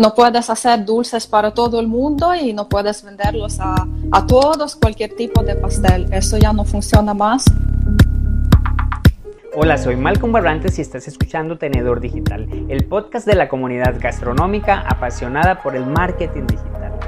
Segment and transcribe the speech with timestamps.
[0.00, 4.74] no puedes hacer dulces para todo el mundo y no puedes venderlos a, a todos,
[4.74, 6.10] cualquier tipo de pastel.
[6.10, 7.44] Eso ya no funciona más.
[9.54, 14.80] Hola, soy Malcolm Barrantes y estás escuchando Tenedor Digital, el podcast de la comunidad gastronómica
[14.88, 16.98] apasionada por el marketing digital.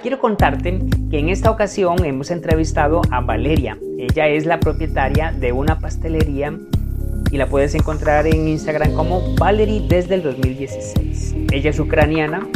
[0.00, 0.80] Quiero contarte
[1.10, 3.76] que en esta ocasión hemos entrevistado a Valeria.
[3.98, 6.58] Ella es la propietaria de una pastelería
[7.32, 11.34] y la puedes encontrar en Instagram como Valerie desde el 2016.
[11.50, 12.46] Ella es ucraniana,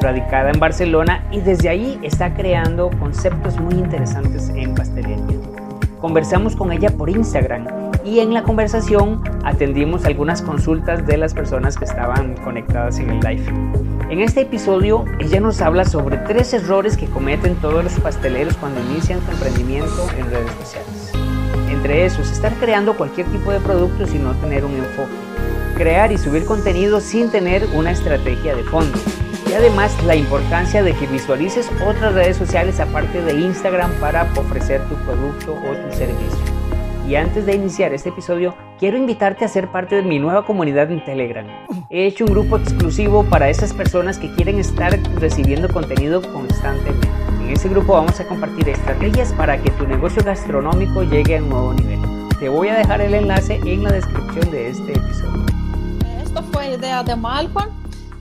[0.00, 5.38] radicada en Barcelona y desde ahí está creando conceptos muy interesantes en pastelería.
[6.00, 7.68] Conversamos con ella por Instagram
[8.04, 13.20] y en la conversación atendimos algunas consultas de las personas que estaban conectadas en el
[13.20, 13.44] live.
[14.10, 18.80] En este episodio ella nos habla sobre tres errores que cometen todos los pasteleros cuando
[18.90, 20.95] inician su emprendimiento en redes sociales.
[21.68, 25.12] Entre esos, estar creando cualquier tipo de producto sin no tener un enfoque.
[25.76, 28.98] Crear y subir contenido sin tener una estrategia de fondo.
[29.50, 34.80] Y además la importancia de que visualices otras redes sociales aparte de Instagram para ofrecer
[34.88, 36.56] tu producto o tu servicio.
[37.08, 40.90] Y antes de iniciar este episodio, quiero invitarte a ser parte de mi nueva comunidad
[40.90, 41.46] en Telegram.
[41.88, 47.25] He hecho un grupo exclusivo para esas personas que quieren estar recibiendo contenido constantemente.
[47.46, 51.48] En ese grupo vamos a compartir estrategias para que tu negocio gastronómico llegue a un
[51.48, 52.00] nuevo nivel.
[52.40, 55.46] Te voy a dejar el enlace en la descripción de este episodio.
[56.24, 57.68] Esto fue idea de Malcolm,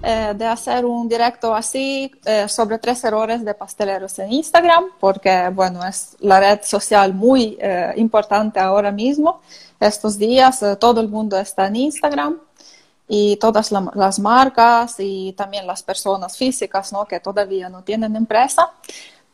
[0.04, 5.50] eh, de hacer un directo así eh, sobre tres errores de pasteleros en Instagram, porque
[5.50, 9.42] bueno, es la red social muy eh, importante ahora mismo.
[9.80, 12.38] Estos días todo el mundo está en Instagram
[13.08, 17.06] y todas la, las marcas y también las personas físicas ¿no?
[17.06, 18.72] que todavía no tienen empresa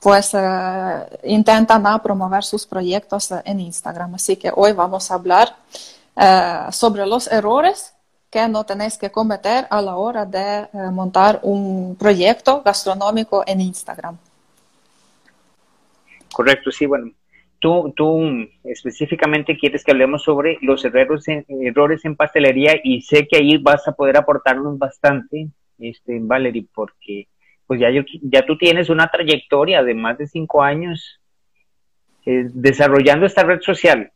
[0.01, 4.15] pues uh, intentan promover sus proyectos en Instagram.
[4.15, 5.55] Así que hoy vamos a hablar
[6.71, 7.93] sobre los errores
[8.29, 14.17] que no tenéis que cometer a la hora de montar un proyecto gastronómico en Instagram.
[16.31, 17.11] Correcto, sí, bueno.
[17.59, 18.19] Tú, tú
[18.63, 23.57] específicamente quieres que hablemos sobre los errores en, errores en pastelería y sé que ahí
[23.57, 27.27] vas a poder aportarnos bastante, este, Valerie, porque
[27.71, 27.87] pues ya,
[28.23, 31.21] ya tú tienes una trayectoria de más de cinco años
[32.25, 34.11] eh, desarrollando esta red social.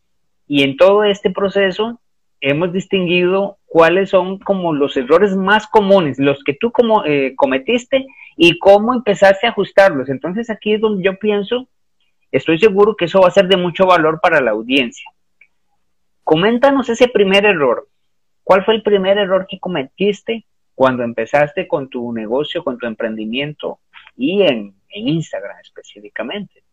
[0.46, 2.02] Y en todo este proceso
[2.42, 8.06] hemos distinguido cuáles son como los errores más comunes, los que tú como, eh, cometiste
[8.36, 10.10] y cómo empezaste a ajustarlos.
[10.10, 11.70] Entonces aquí es donde yo pienso,
[12.34, 15.10] estoy seguro que eso va a ser de mucho valor para la audiencia.
[16.26, 17.88] Coméntanos ese primer error.
[18.44, 20.46] ¿Cuál fue el primer error que cometiste
[20.76, 23.80] cuando empezaste con tu negocio, con tu emprendimiento
[24.16, 26.64] y en, Instagram específicamente?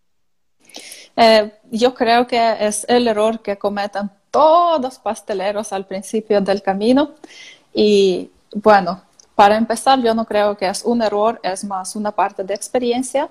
[1.16, 7.14] Eh, yo creo que es el error que cometen todos pasteleros al principio del camino
[7.74, 9.02] y bueno,
[9.34, 13.28] para empezar yo no creo que es un error, es más una parte de experiencia.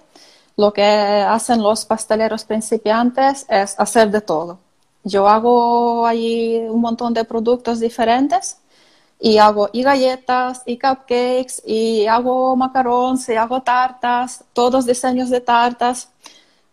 [0.58, 4.60] Lo que hacen los pasteleros principiantes es hacer de todo.
[5.04, 8.58] Yo hago ahí un montón de productos diferentes
[9.24, 15.40] y hago y galletas y cupcakes y hago macarons y hago tartas, todos diseños de
[15.40, 16.09] tartas.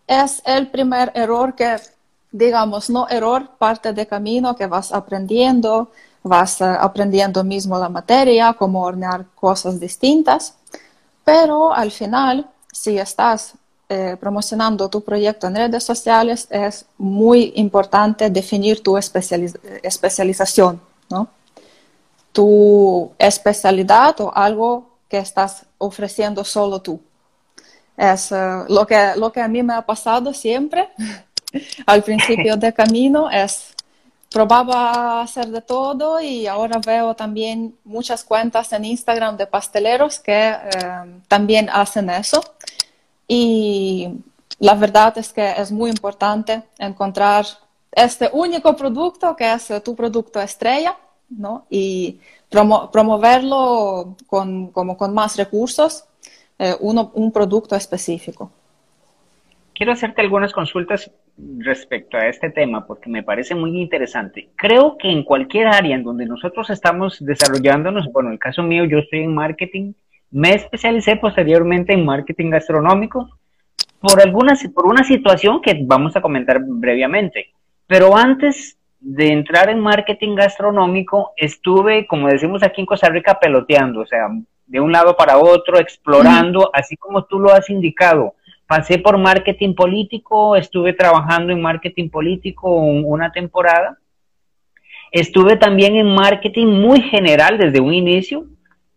[0.06, 1.76] Es el primer error que,
[2.32, 5.90] digamos, no error, parte de camino que vas aprendiendo,
[6.22, 10.54] vas eh, aprendiendo mismo la materia, cómo hornear cosas distintas,
[11.24, 13.52] pero al final, si estás
[13.90, 21.28] eh, promocionando tu proyecto en redes sociales, es muy importante definir tu especialización, ¿no?
[22.38, 27.00] Tu especialidad o algo que estás ofreciendo solo tú.
[27.96, 30.88] Es uh, lo, que, lo que a mí me ha pasado siempre
[31.86, 33.74] al principio de camino, es
[34.30, 40.52] probaba hacer de todo y ahora veo también muchas cuentas en Instagram de pasteleros que
[40.52, 42.40] uh, también hacen eso.
[43.26, 44.10] Y
[44.60, 47.46] la verdad es que es muy importante encontrar
[47.90, 50.96] este único producto que es tu producto estrella
[51.30, 51.66] ¿no?
[51.70, 56.04] Y promoverlo con, como con más recursos,
[56.58, 58.50] eh, uno, un producto específico.
[59.74, 61.10] Quiero hacerte algunas consultas
[61.58, 64.48] respecto a este tema porque me parece muy interesante.
[64.56, 68.84] Creo que en cualquier área en donde nosotros estamos desarrollándonos, bueno, en el caso mío
[68.84, 69.92] yo estoy en marketing,
[70.30, 73.28] me especialicé posteriormente en marketing gastronómico
[74.00, 77.52] por, alguna, por una situación que vamos a comentar brevemente.
[77.86, 84.00] Pero antes de entrar en marketing gastronómico, estuve, como decimos aquí en Costa Rica, peloteando,
[84.00, 84.28] o sea,
[84.66, 88.34] de un lado para otro, explorando, así como tú lo has indicado.
[88.66, 93.98] Pasé por marketing político, estuve trabajando en marketing político una temporada.
[95.10, 98.44] Estuve también en marketing muy general desde un inicio,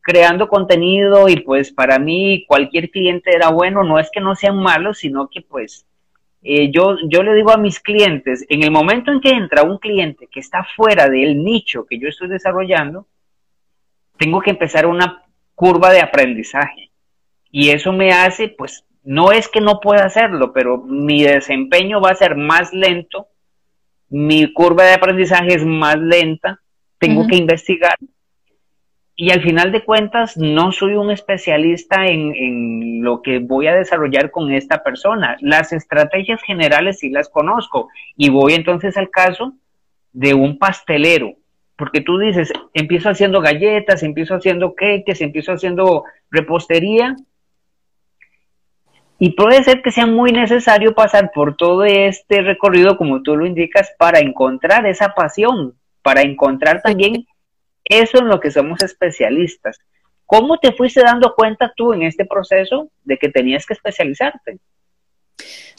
[0.02, 4.58] creando contenido y pues para mí cualquier cliente era bueno, no es que no sean
[4.58, 5.86] malos, sino que pues
[6.44, 9.78] eh, yo, yo le digo a mis clientes, en el momento en que entra un
[9.78, 13.08] cliente que está fuera del nicho que yo estoy desarrollando,
[14.18, 15.24] tengo que empezar una
[15.56, 16.92] curva de aprendizaje.
[17.52, 22.12] Y eso me hace, pues, no es que no pueda hacerlo, pero mi desempeño va
[22.12, 23.28] a ser más lento,
[24.10, 26.60] mi curva de aprendizaje es más lenta,
[26.98, 27.96] tengo que investigar
[29.22, 34.32] y al final de cuentas no soy un especialista en, lo que voy a desarrollar
[34.32, 35.38] con esta persona.
[35.42, 39.54] Las estrategias generales sí las conozco y voy entonces al caso
[40.12, 41.36] de un pastelero,
[41.76, 47.16] porque tú dices, empiezo haciendo galletas, empiezo haciendo cakes, empiezo haciendo repostería.
[49.20, 53.46] Y puede ser que sea muy necesario pasar por todo este recorrido, como tú lo
[53.46, 57.28] indicas, para encontrar esa pasión, para encontrar también
[57.92, 59.78] eso en lo que somos especialistas.
[60.26, 64.60] ¿Cómo te fuiste dando cuenta tú en este proceso de que tenías que especializarte?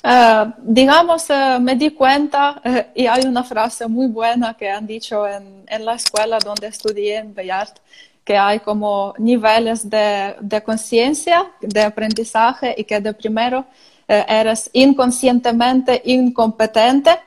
[0.04, 4.86] Uh, digamos, uh, me di cuenta, uh, y hay una frase muy buena que han
[4.86, 7.78] dicho en, la escuela donde estudié en Bellart,
[8.24, 13.64] que hay como niveles de, de conciencia, de aprendizaje, y que de primero
[14.06, 17.18] eres inconscientemente incompetente,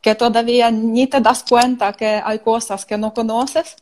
[0.00, 3.76] que todavía ni te das cuenta que hay cosas que no conoces,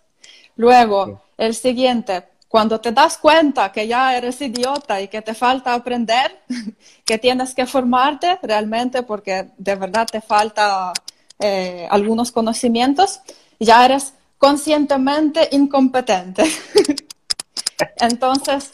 [0.56, 5.72] Luego, el siguiente, cuando te das cuenta que ya eres idiota y que te falta
[5.72, 6.40] aprender,
[7.04, 10.92] que tienes que formarte realmente porque de verdad te falta
[11.38, 13.20] eh, algunos conocimientos,
[13.58, 16.44] ya eres conscientemente incompetente.
[17.96, 18.72] Entonces,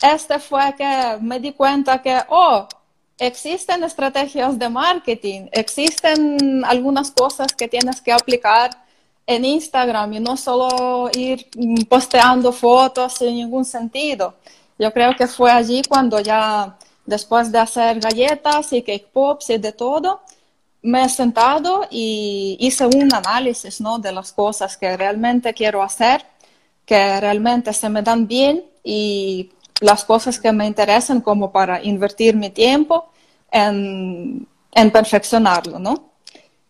[0.00, 2.66] este fue que me di cuenta que, oh,
[3.18, 8.70] existen estrategias de marketing, existen algunas cosas que tienes que aplicar
[9.26, 11.48] en Instagram y no solo ir
[11.88, 14.34] posteando fotos sin ningún sentido.
[14.78, 16.76] Yo creo que fue allí cuando ya,
[17.06, 20.20] después de hacer galletas y cake pops y de todo,
[20.82, 23.98] me he sentado y hice un análisis ¿no?
[23.98, 26.24] de las cosas que realmente quiero hacer,
[26.84, 32.34] que realmente se me dan bien y las cosas que me interesan como para invertir
[32.34, 33.10] mi tiempo
[33.50, 36.11] en, en perfeccionarlo, ¿no?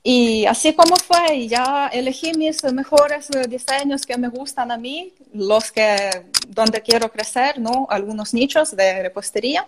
[0.05, 5.13] Y así como fue, y ya elegí mis mejores diseños que me gustan a mí,
[5.33, 7.87] los que donde quiero crecer, ¿no?
[7.89, 9.67] Algunos nichos de repostería.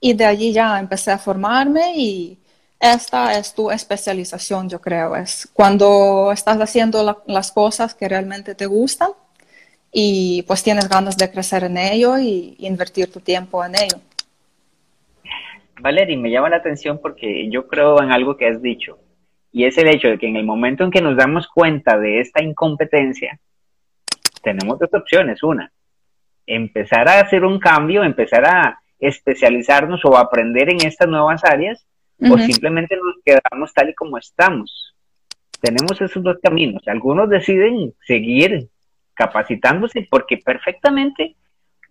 [0.00, 2.38] Y de allí ya empecé a formarme y
[2.78, 5.16] esta es tu especialización, yo creo.
[5.16, 9.10] Es cuando estás haciendo las cosas que realmente te gustan
[9.92, 13.98] y pues tienes ganas de crecer en ello y invertir tu tiempo en ello.
[15.80, 18.98] Valerie, me llama la atención porque yo creo en algo que has dicho
[19.52, 22.20] y es el hecho de que en el momento en que nos damos cuenta de
[22.20, 23.38] esta incompetencia,
[24.42, 25.42] tenemos dos opciones.
[25.42, 25.70] Una,
[26.46, 31.86] empezar a hacer un cambio, empezar a especializarnos o aprender en estas nuevas áreas,
[32.18, 34.94] o simplemente nos quedamos tal y como estamos.
[35.60, 36.86] Tenemos esos dos caminos.
[36.86, 38.68] Algunos deciden seguir
[39.14, 41.34] capacitándose porque perfectamente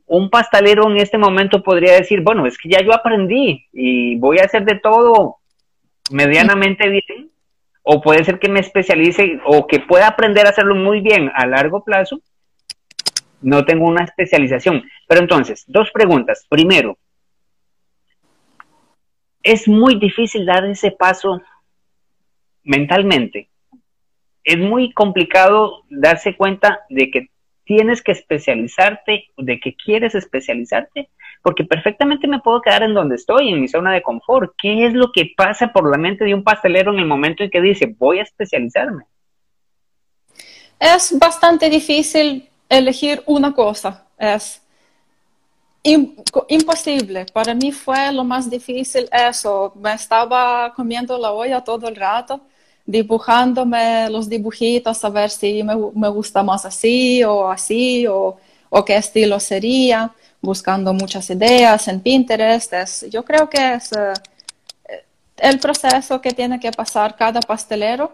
[0.05, 4.39] un pastelero en este momento podría decir, bueno, es que ya yo aprendí y voy
[4.39, 5.37] a hacer de todo
[6.11, 7.31] medianamente bien
[7.83, 11.45] o puede ser que me especialice o que pueda aprender a hacerlo muy bien a
[11.48, 12.22] largo plazo,
[13.42, 14.83] no tengo una especialización.
[15.07, 16.45] Pero entonces, dos preguntas.
[16.48, 16.98] Primero,
[19.44, 21.42] es muy difícil dar ese paso
[22.64, 23.50] mentalmente.
[24.44, 27.30] Es muy complicado darse cuenta de que
[27.64, 31.09] tienes que especializarte, de que quieres especializarte
[31.42, 34.54] porque perfectamente me puedo quedar en donde estoy, en mi zona de confort.
[34.57, 37.50] ¿Qué es lo que pasa por la mente de un pastelero en el momento en
[37.50, 39.06] que dice, voy a especializarme?
[40.80, 44.06] Es bastante difícil elegir una cosa.
[44.18, 44.62] Es
[45.83, 47.26] imposible.
[47.33, 49.74] Para mí fue lo más difícil eso.
[49.76, 52.40] Me estaba comiendo la olla todo el rato,
[52.86, 55.74] dibujándome los dibujitos a ver si me,
[56.10, 58.38] gusta más así o así o,
[58.69, 63.06] o qué estilo sería buscando muchas ideas en Pinterest.
[63.10, 64.14] yo creo que es eh,
[65.38, 68.14] el proceso que tiene que pasar cada pastelero,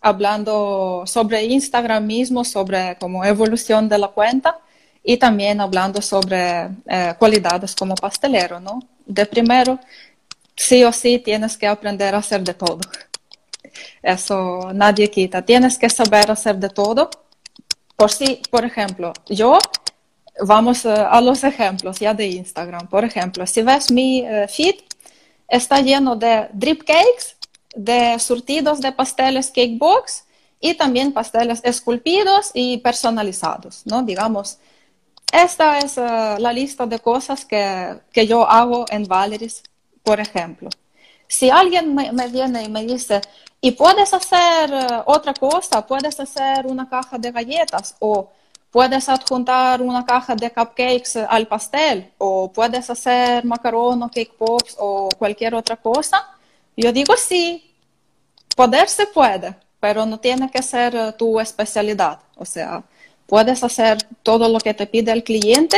[0.00, 4.58] hablando sobre Instagram mismo, sobre como evolución de la cuenta
[5.02, 8.80] y también hablando sobre eh, cualidades como pastelero, ¿no?
[9.06, 9.78] De primero,
[10.56, 12.80] sí o sí tienes que aprender a hacer de todo.
[14.02, 15.42] Eso nadie quita.
[15.42, 17.10] Tienes que saber hacer de todo.
[17.96, 19.58] Por si, por ejemplo, yo
[20.40, 22.88] vamos eh, a los ejemplos ya de Instagram.
[22.88, 24.76] Por ejemplo, si ves mi eh, feed,
[25.48, 27.36] está lleno de drip cakes,
[27.74, 30.24] de surtidos de pasteles cake box
[30.60, 34.02] y también pasteles esculpidos y personalizados, ¿no?
[34.02, 34.58] Digamos,
[35.32, 39.64] esta es uh, la lista de cosas que, que, yo hago en Valeris,
[40.04, 40.68] por ejemplo.
[41.26, 43.20] Si alguien me, viene y me dice,
[43.60, 44.72] y puedes hacer
[45.06, 48.30] otra cosa, puedes hacer una caja de galletas o
[48.74, 54.74] puedes adjuntar una caja de cupcakes al pastel o puedes hacer macarón o cake pops
[54.80, 56.28] o cualquier otra cosa.
[56.76, 57.72] Yo digo sí,
[58.56, 62.18] poder se puede, pero no tiene que ser uh, tu especialidad.
[62.34, 62.82] O sea,
[63.28, 65.76] puedes hacer todo lo que te pide el cliente,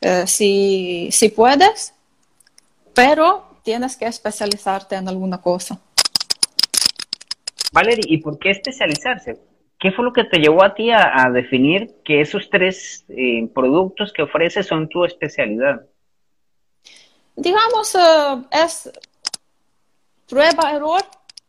[0.00, 1.92] eh, si, si puedes,
[2.94, 5.78] pero tienes que especializarte en alguna cosa.
[7.70, 9.49] Valerie, ¿y por qué especializarse?
[9.80, 14.12] ¿Qué fue lo que te llevó a ti a, definir que esos tres eh, productos
[14.12, 15.86] que ofreces son tu especialidad?
[17.34, 18.90] Digamos, eh, es
[20.28, 21.02] prueba-error,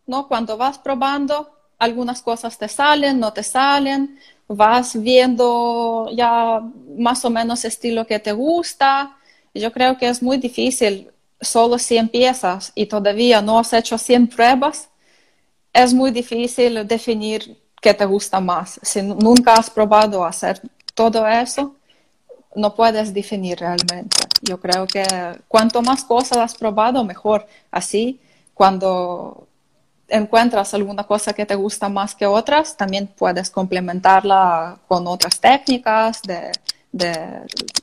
[0.07, 0.29] ¿no?
[0.29, 6.61] Cuando vas probando, algunas cosas te salen, no te salen, vas viendo ya
[6.97, 9.17] más o menos estilo que te gusta.
[9.53, 11.11] Yo creo que es muy difícil,
[11.41, 14.89] solo si empiezas y todavía no has hecho 100 pruebas,
[15.73, 18.79] es muy difícil definir qué te gusta más.
[18.83, 20.61] Si nunca has probado hacer
[20.93, 21.75] todo eso,
[22.55, 24.17] no puedes definir realmente.
[24.41, 25.03] Yo creo que
[25.47, 27.47] cuanto más cosas has probado, mejor.
[27.71, 28.19] Así,
[28.53, 29.47] cuando
[30.07, 36.21] encuentras alguna cosa que te gusta más que otras, también puedes complementarla con otras técnicas
[36.21, 36.51] de,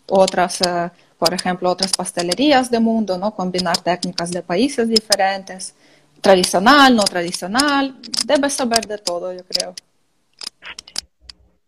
[0.06, 3.34] otras, eh, por ejemplo, otras pastelerías del mundo, ¿no?
[3.34, 5.74] Combinar técnicas de países diferentes,
[6.20, 9.74] tradicional, no tradicional, debes saber de todo, yo creo.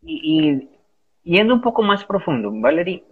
[0.02, 0.68] Y,
[1.22, 3.04] yendo un poco más profundo, Valerie,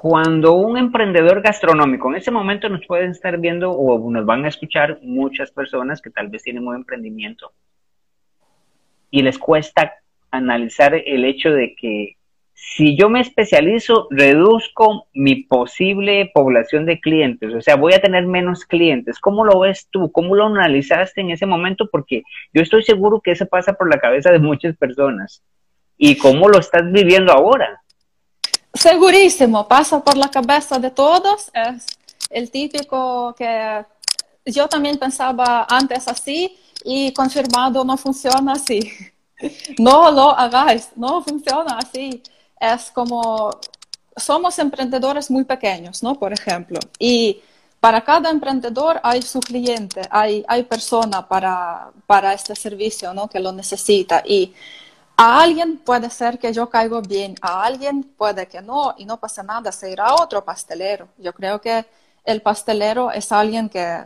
[0.00, 4.48] cuando un emprendedor gastronómico, en ese momento nos pueden estar viendo o nos van a
[4.48, 7.52] escuchar muchas personas que tal vez tienen un emprendimiento
[9.10, 9.94] y les cuesta
[10.30, 12.16] analizar el hecho de que
[12.52, 18.26] si yo me especializo, reduzco mi posible población de clientes, o sea, voy a tener
[18.26, 19.18] menos clientes.
[19.18, 20.10] ¿Cómo lo ves tú?
[20.10, 21.88] ¿Cómo lo analizaste en ese momento?
[21.90, 22.22] Porque
[22.54, 25.42] yo estoy seguro que eso pasa por la cabeza de muchas personas.
[25.98, 27.82] ¿Y cómo lo estás viviendo ahora?
[28.74, 31.50] Segurísimo, pasa por la cabeza de todos.
[31.54, 31.86] Es
[32.30, 33.84] el típico que
[34.44, 38.80] yo también pensaba antes así y confirmado no funciona así.
[39.78, 42.22] No lo hagáis, no funciona así.
[42.58, 43.50] Es como,
[44.16, 46.18] somos emprendedores muy pequeños, ¿no?
[46.18, 46.80] Por ejemplo.
[46.98, 47.42] Y
[47.78, 53.28] para cada emprendedor hay su cliente, hay, hay persona para, para este servicio, ¿no?
[53.28, 54.22] Que lo necesita.
[54.24, 54.54] Y
[55.16, 59.18] a alguien puede ser que yo caigo bien, a alguien puede que no, y no
[59.18, 61.08] pasa nada, se irá otro pastelero.
[61.18, 61.86] Yo creo que
[62.24, 64.04] el pastelero es alguien que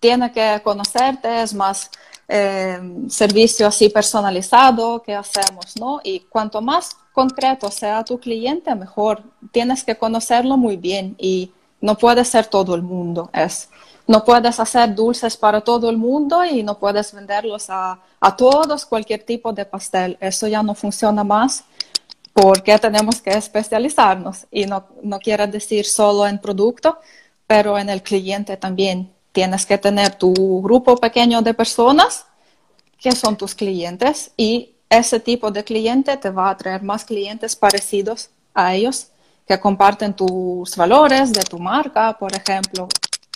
[0.00, 1.90] tiene que conocerte, es más
[2.28, 6.00] eh, servicio así personalizado que hacemos, ¿no?
[6.02, 9.22] Y cuanto más concreto sea tu cliente, mejor.
[9.52, 13.30] Tienes que conocerlo muy bien y no puede ser todo el mundo.
[13.32, 13.68] Es
[14.10, 18.84] no puedes hacer dulces para todo el mundo y no puedes venderlos a, a todos,
[18.84, 20.18] cualquier tipo de pastel.
[20.20, 21.62] Eso ya no funciona más
[22.32, 26.98] porque tenemos que especializarnos y no, no quiere decir solo en producto,
[27.46, 29.12] pero en el cliente también.
[29.30, 32.26] Tienes que tener tu grupo pequeño de personas
[32.98, 37.54] que son tus clientes y ese tipo de cliente te va a traer más clientes
[37.54, 39.06] parecidos a ellos
[39.46, 42.88] que comparten tus valores de tu marca, por ejemplo,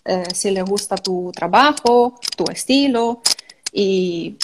[0.04, 3.22] eh, si le gusta tu trabajo, tu estilo
[3.72, 4.36] y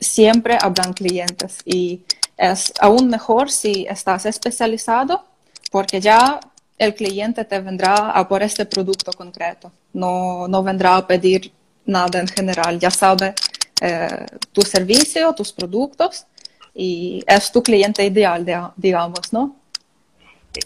[0.00, 1.58] siempre habrán clientes.
[1.64, 2.02] Y
[2.36, 5.24] es aún mejor si estás especializado
[5.70, 6.40] porque ya
[6.78, 11.52] el cliente te vendrá a por este producto concreto, no, no vendrá a pedir
[11.86, 13.34] nada en general, ya sabe
[13.80, 16.26] eh, tu servicio, tus productos
[16.74, 18.44] y es tu cliente ideal,
[18.76, 19.56] digamos, ¿no?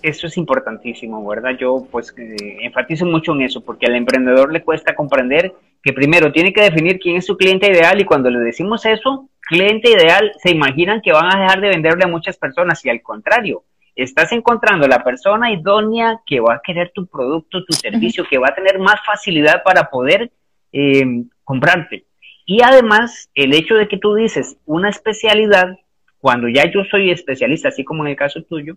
[0.02, 1.56] Eso es importantísimo, ¿verdad?
[1.58, 6.30] Yo pues eh, enfatizo mucho en eso, porque al emprendedor le cuesta comprender que primero
[6.30, 10.32] tiene que definir quién es su cliente ideal y cuando le decimos eso, cliente ideal,
[10.42, 13.64] se imaginan que van a dejar de venderle a muchas personas y al contrario,
[13.94, 18.48] estás encontrando la persona idónea que va a querer tu producto, tu servicio, que va
[18.48, 20.30] a tener más facilidad para poder
[20.72, 22.04] eh, comprarte.
[22.46, 25.78] Y además, el hecho de que tú dices una especialidad,
[26.18, 28.76] cuando ya yo soy especialista, así como en el caso tuyo,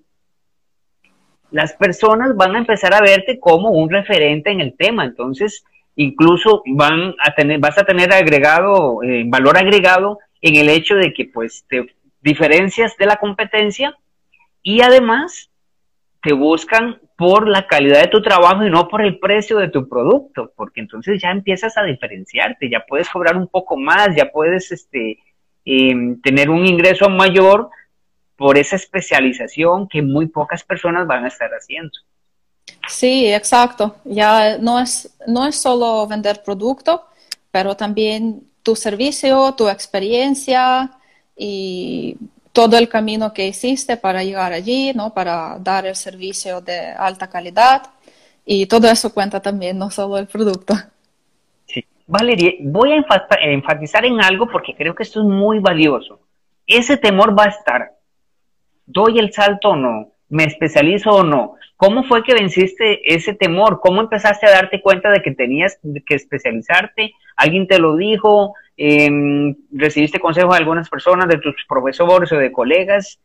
[1.52, 5.06] las personas van a empezar a verte como un referente en el tema.
[5.06, 5.64] Entonces,
[5.96, 11.14] incluso van a tener, vas a tener agregado, eh, valor agregado en el hecho de
[11.14, 11.86] que pues te
[12.22, 13.98] diferencias de la competencia
[14.62, 15.50] y además
[16.22, 19.88] te buscan por la calidad de tu trabajo y no por el precio de tu
[19.90, 24.72] producto, porque entonces ya empiezas a diferenciarte, ya puedes cobrar un poco más, ya puedes
[24.72, 25.20] este,
[25.66, 27.70] em, tener un ingreso mayor
[28.42, 31.92] por esa especialización que muy pocas personas van a estar haciendo.
[32.88, 33.98] Sí, exacto.
[34.04, 37.06] Ya no es, no es solo vender producto,
[37.52, 40.90] pero también tu servicio, tu experiencia
[41.38, 42.18] y
[42.52, 45.14] todo el camino que hiciste para llegar allí, ¿no?
[45.14, 47.92] Para dar el servicio de alta calidad.
[48.44, 50.74] Y todo eso cuenta también, no solo el producto.
[51.68, 51.86] Sí.
[52.08, 53.06] Valeria, voy a
[53.44, 56.20] enfatizar en algo porque creo que esto es muy valioso.
[56.66, 58.01] Ese temor va a estar.
[58.92, 60.12] ¿Doy el salto o no?
[60.30, 61.56] ¿Me especializo o no?
[61.82, 63.80] ¿Cómo fue que venciste ese temor?
[63.82, 67.14] ¿Cómo empezaste a darte cuenta de que tenías que especializarte?
[67.36, 68.54] ¿Alguien te lo dijo?
[68.78, 73.20] Em, ¿Recibiste consejos de algunas personas, de tus profesores o de colegas?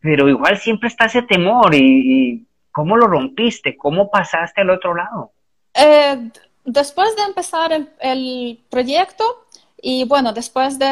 [0.00, 3.76] Pero igual siempre está ese temor y, ¿cómo lo rompiste?
[3.76, 5.32] ¿Cómo pasaste al otro lado?
[5.74, 6.30] Eh,
[6.64, 9.24] después de empezar el, proyecto
[9.82, 10.86] y bueno, después de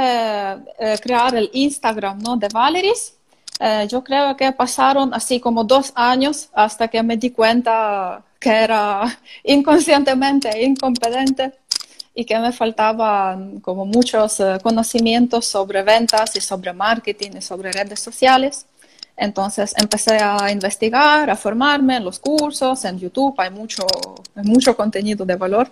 [0.79, 2.37] eh, crear el Instagram ¿no?
[2.37, 3.19] de Valeris,
[3.61, 8.51] eh, yo creo que pasaron así como dos años hasta que me di cuenta que
[8.51, 11.53] era inconscientemente incompetente
[12.15, 17.73] y que me faltaban como muchos eh, conocimientos sobre ventas y sobre marketing y sobre
[17.73, 18.67] redes sociales.
[19.17, 23.87] Entonces empecé a investigar, a formarme en los cursos, en YouTube, hay mucho,
[24.35, 25.71] mucho contenido de valor.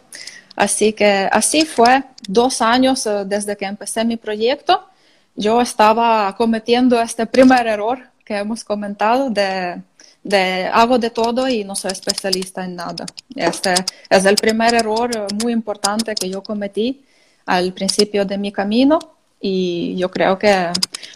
[0.54, 4.86] Así que así fue dos años eh, desde que empecé mi proyecto
[5.34, 9.82] yo estaba cometiendo este primer error que hemos comentado de,
[10.22, 13.06] de hago de todo y no soy especialista en nada.
[13.34, 13.74] Este
[14.08, 15.10] es el primer error
[15.42, 17.04] muy importante que yo cometí
[17.46, 18.98] al principio de mi camino
[19.40, 20.70] y yo creo que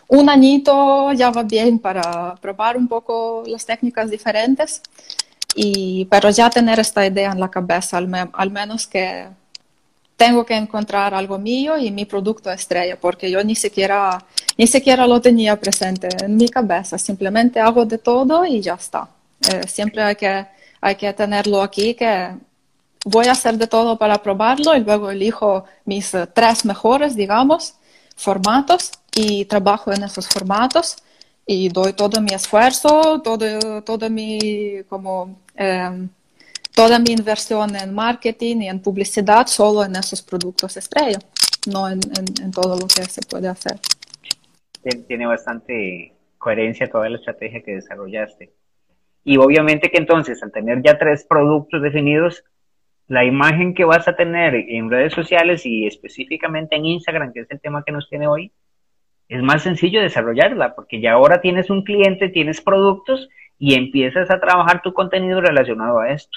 [0.09, 4.83] un añito ya va bien para probar un poco las técnicas diferentes,
[5.55, 9.29] y, pero ya tener esta idea en la cabeza, al, al menos que
[10.17, 14.25] tengo que encontrar algo mío y mi producto estrella, porque yo ni siquiera,
[14.57, 19.09] ni siquiera lo tenía presente en mi cabeza, simplemente hago de todo y ya está.
[19.53, 20.47] Eh, siempre hay que,
[20.81, 22.35] hay que tenerlo aquí, que
[23.05, 27.75] voy a hacer de todo para probarlo y luego elijo mis eh, tres mejores, digamos,
[28.17, 30.97] formatos y trabajo en esos formatos
[31.47, 35.39] y doy todo mi esfuerzo, todo, todo mi como...
[35.57, 36.09] Eh,
[36.77, 41.19] toda mi inversión en marketing y en publicidad solo en esos productos estrella,
[41.73, 42.01] no en,
[42.53, 43.77] todo lo que se puede hacer.
[45.09, 48.53] Tiene bastante coherencia toda la estrategia que desarrollaste.
[49.25, 52.45] Y obviamente que entonces, al tener ya tres productos definidos,
[53.09, 57.51] la imagen que vas a tener en redes sociales y específicamente en Instagram, que es
[57.51, 58.53] el tema que nos tiene hoy,
[59.29, 64.41] es más sencillo desarrollarla, porque ya ahora tienes un cliente, tienes productos y empiezas a
[64.41, 66.37] trabajar tu contenido relacionado a esto.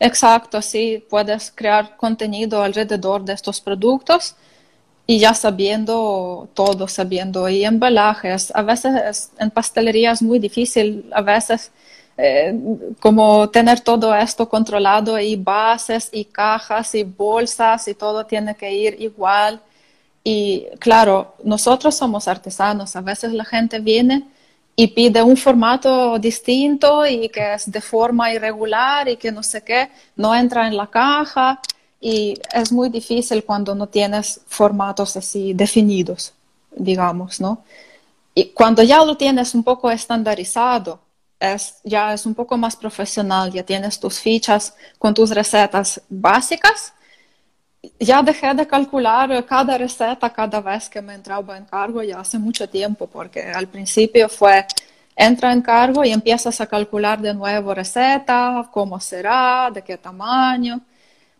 [0.00, 4.36] Exacto, sí, puedes crear contenido alrededor de estos productos
[5.06, 8.52] y ya sabiendo todo, sabiendo y embalajes.
[8.54, 11.72] A veces en pastelería es muy difícil, a veces
[12.16, 12.54] eh,
[13.00, 18.72] como tener todo esto controlado y bases y cajas y bolsas y todo tiene que
[18.72, 19.60] ir igual.
[20.24, 24.26] Y claro, nosotros somos artesanos, a veces la gente viene
[24.76, 29.62] y pide un formato distinto y que es de forma irregular y que no sé
[29.62, 31.60] qué, no entra en la caja
[32.00, 36.34] y es muy difícil cuando no tienes formatos así definidos,
[36.76, 37.64] digamos, ¿no?
[38.34, 41.00] Y cuando ya lo tienes un poco estandarizado,
[41.38, 46.92] es, ya es un poco más profesional, ya tienes tus fichas con tus recetas básicas,
[47.98, 52.38] ya dejé de calcular cada receta cada vez que me entraba en cargo ya hace
[52.38, 54.66] mucho tiempo, porque al principio fue,
[55.16, 60.80] entra en cargo y empiezas a calcular de nuevo receta, cómo será, de qué tamaño,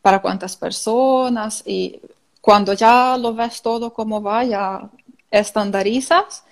[0.02, 2.00] para cuántas personas, y
[2.40, 4.82] cuando ya lo ves todo como va, ya
[5.30, 6.44] estandarizas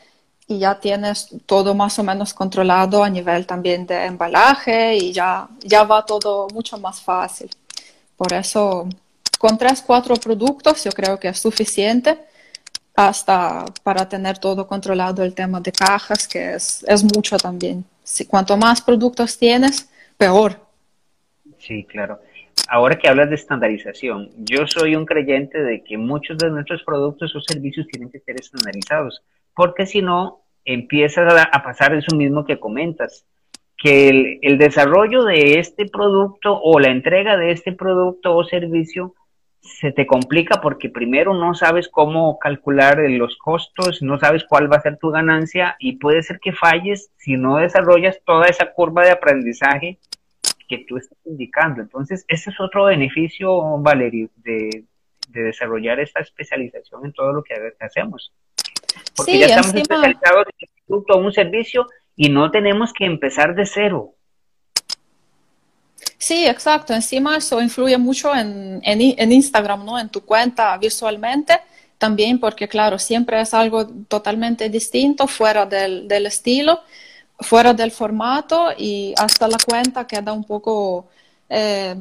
[0.47, 5.49] y ya tienes todo más o menos controlado a nivel también de embalaje y ya,
[5.61, 7.51] ya va todo mucho más fácil.
[8.17, 8.89] Por eso
[9.43, 12.17] con tres, cuatro productos yo creo que es suficiente
[12.95, 17.85] hasta para tener todo controlado el tema de cajas, que es, es mucho también.
[18.05, 20.61] Si, cuanto más productos tienes, peor.
[21.59, 22.21] Sí, claro.
[22.69, 27.35] Ahora que hablas de estandarización, yo soy un creyente de que muchos de nuestros productos
[27.35, 29.23] o servicios tienen que ser estandarizados,
[29.57, 33.25] porque si no, empieza a pasar eso mismo que comentas
[33.77, 39.17] que el, desarrollo de este producto o la entrega de este producto o servicio
[39.63, 44.77] se te complica porque primero no sabes cómo calcular los costos, no sabes cuál va
[44.77, 49.05] a ser tu ganancia y puede ser que falles si no desarrollas toda esa curva
[49.05, 49.99] de aprendizaje
[50.69, 51.81] que tú estás indicando.
[51.81, 54.85] Entonces, ese es otro beneficio, Valerio, de,
[55.29, 58.33] desarrollar esta especialización en todo lo que hacemos.
[59.17, 63.55] Porque ya estamos especializados en un producto o un servicio y no tenemos que empezar
[63.55, 64.15] de cero.
[66.23, 66.95] Sí, exacto.
[66.95, 69.99] Encima eso influye mucho en, en, Instagram, ¿no?
[69.99, 71.61] En tu cuenta visualmente
[71.99, 76.81] también, porque claro, siempre es algo totalmente distinto, fuera del, del estilo,
[77.41, 81.09] fuera del formato y hasta la cuenta queda un poco...
[81.49, 81.97] Eh,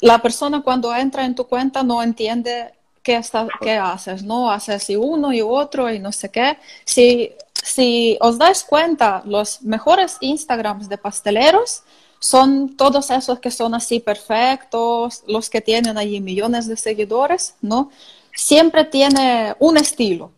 [0.00, 2.74] la persona cuando entra en tu cuenta no entiende
[3.04, 4.50] qué, está, qué haces, ¿no?
[4.50, 6.58] Haces y uno y otro y no sé qué.
[6.84, 11.84] Si, si os dais cuenta, los mejores Instagrams de pasteleros
[12.24, 17.90] son todos esos que son así perfectos, los que tienen allí millones de seguidores, ¿no?
[18.34, 20.32] Siempre tiene un estilo,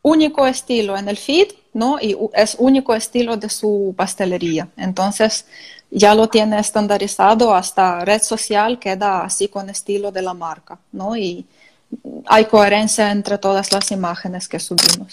[0.00, 1.98] único estilo en el feed, ¿no?
[2.00, 4.70] Y es único estilo de su pastelería.
[4.78, 5.44] Entonces,
[5.90, 11.14] ya lo tiene estandarizado hasta red social, queda así con estilo de la marca, ¿no?
[11.14, 11.44] Y
[12.24, 15.12] hay coherencia entre todas las imágenes que subimos.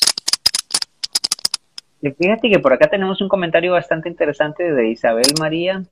[2.01, 5.83] Fíjate que por acá tenemos un comentario bastante interesante de Isabel María.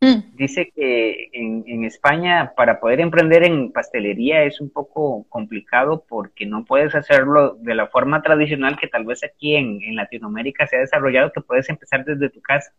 [0.00, 0.36] Mm.
[0.36, 6.64] Dice que en, España para poder emprender en pastelería es un poco complicado porque no
[6.64, 11.32] puedes hacerlo de la forma tradicional que tal vez aquí en, Latinoamérica se ha desarrollado,
[11.32, 12.72] que puedes empezar desde tu casa.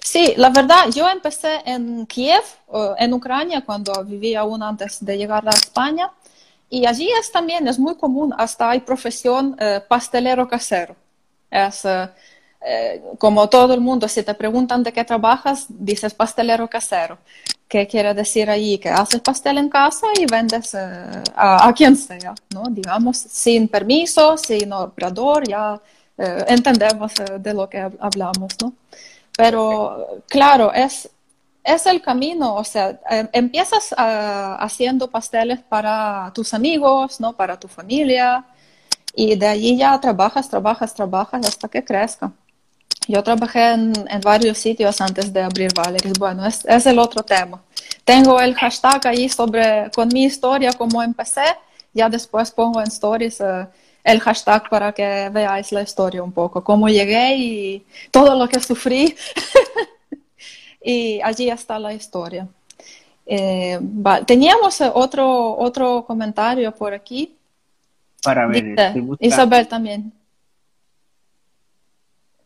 [0.00, 2.42] Sí, la verdad, yo empecé en Kiev,
[2.98, 6.10] en Ucrania, cuando vivía aún antes de llegar a España,
[6.70, 10.96] y allí es también, es muy común, hasta hay profesión eh, pastelero casero.
[11.50, 12.08] Es eh,
[12.66, 17.18] eh, como todo el mundo, si te preguntan de qué trabajas, dices pastelero casero.
[17.68, 18.78] ¿Qué quiere decir ahí?
[18.78, 21.22] Que haces pastel en casa y vendes a,
[21.68, 22.64] a, quien sea, ¿no?
[22.70, 25.80] Digamos, sin permiso, sin operador, ya
[26.16, 28.72] eh, entendemos eh, de lo que hablamos, ¿no?
[29.36, 31.10] Pero claro, es,
[31.64, 37.32] es el camino, o sea, em, empiezas ah, haciendo pasteles para tus amigos, ¿no?
[37.32, 38.44] Para tu familia,
[39.16, 42.32] y de allí ya trabajas, trabajas, trabajas hasta que crezca.
[43.08, 46.18] Yo trabajé en, varios sitios antes de abrir Valeries.
[46.18, 47.62] Bueno, es, es, el otro tema.
[48.04, 51.44] Tengo el hashtag ahí sobre con mi historia, cómo empecé.
[51.92, 53.66] Ya después pongo en stories uh,
[54.02, 58.60] el hashtag para que veáis la historia un poco, cómo llegué y todo lo que
[58.60, 59.14] sufrí.
[60.84, 62.46] y allí está la historia.
[63.26, 63.80] Eh,
[64.26, 67.34] teníamos otro, otro comentario por aquí.
[68.22, 68.76] Para ver,
[69.20, 70.12] Isabel también.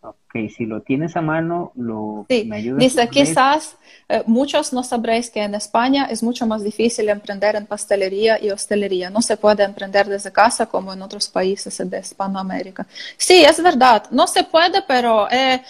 [0.01, 2.79] Ok, si lo tienes a mano, lo me ayudas.
[2.79, 3.77] Dice, quizás
[4.09, 8.51] eh, muchos no sabréis que en España es mucho más difícil emprender en pastelería y
[8.51, 9.11] hostelería.
[9.11, 12.87] No se puede emprender desde casa como en otros países de Hispanoamérica.
[13.17, 15.63] Sí, es verdad, no se puede, pero eh,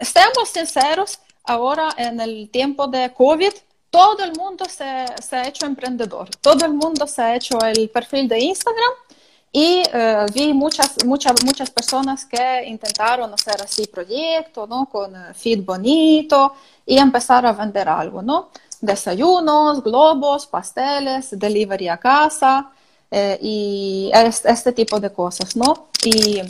[0.00, 3.52] seamos sinceros, ahora en el tiempo de COVID,
[3.90, 7.90] todo el mundo se, se ha hecho emprendedor, todo el mundo se ha hecho el
[7.90, 8.92] perfil de Instagram
[9.54, 14.86] y eh, vi muchas, muchas, muchas personas que intentaron hacer así proyectos, ¿no?
[14.86, 16.54] Con eh, feed bonito
[16.86, 18.48] y empezar a vender algo, ¿no?
[18.80, 22.72] Desayunos, globos, pasteles, delivery a casa
[23.10, 25.88] eh, y este, tipo de cosas, ¿no?
[26.02, 26.40] Y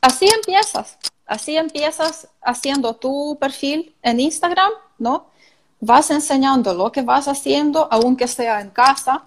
[0.00, 5.26] así empiezas, así empiezas haciendo tu perfil en Instagram, ¿no?
[5.80, 9.22] Vas enseñando lo que vas haciendo, aunque sea en casa.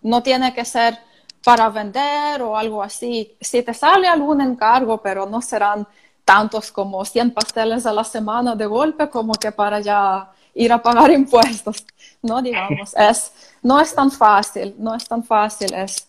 [0.00, 0.98] No tiene que ser
[1.44, 3.36] para vender o algo así.
[3.40, 5.86] Si te sale algún encargo, pero no serán
[6.24, 10.82] tantos como 100 pasteles a la semana de golpe como que para ya ir a
[10.82, 11.84] pagar impuestos,
[12.22, 12.40] ¿no?
[12.40, 13.32] Digamos, es,
[13.62, 16.06] no es tan fácil, no es tan fácil, es,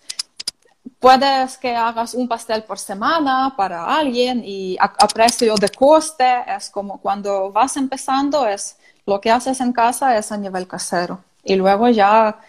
[1.04, 6.24] puedes que hagas un pastel por semana para alguien y a, a, precio de coste,
[6.48, 11.20] es como cuando vas empezando, es lo que haces en casa es a nivel casero.
[11.44, 12.40] Y luego ya,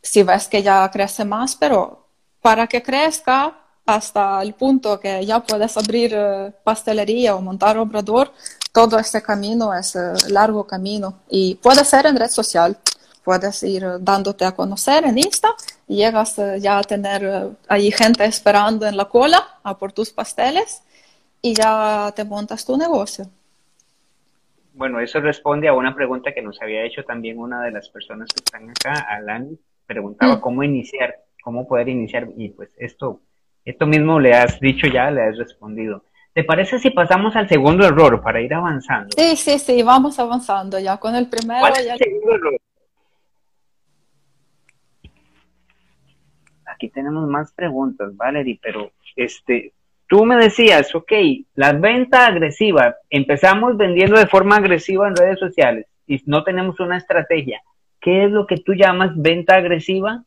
[0.00, 2.06] si ves que ya crece más, pero
[2.40, 3.52] para que crezca
[3.84, 8.32] hasta el punto que ya puedes abrir eh, pastelería o montar obrador,
[8.70, 12.76] todo este camino es uh, largo camino y puede ser en red social.
[13.24, 15.48] Puedes ir dándote a conocer en Insta
[15.88, 20.82] y llegas ya a tener ahí gente esperando en la cola a por tus pasteles
[21.40, 23.26] y ya te montas tu negocio.
[24.74, 28.28] Bueno, eso responde a una pregunta que nos había hecho también una de las personas
[28.28, 29.56] que están acá, Alan,
[29.86, 30.40] preguntaba mm.
[30.40, 33.20] cómo iniciar cómo poder iniciar y pues esto,
[33.64, 36.04] esto mismo le has dicho ya, le has respondido.
[36.32, 39.10] ¿Te parece si pasamos al segundo error para ir avanzando?
[39.16, 40.96] Sí, sí, sí, vamos avanzando ya.
[40.96, 41.94] Con el primero ya...
[46.74, 49.72] Aquí tenemos más preguntas, Valerie, pero este,
[50.08, 51.12] tú me decías, ok,
[51.54, 56.98] la venta agresiva, empezamos vendiendo de forma agresiva en redes sociales y no tenemos una
[56.98, 57.62] estrategia.
[58.00, 60.24] ¿Qué es lo que tú llamas venta agresiva?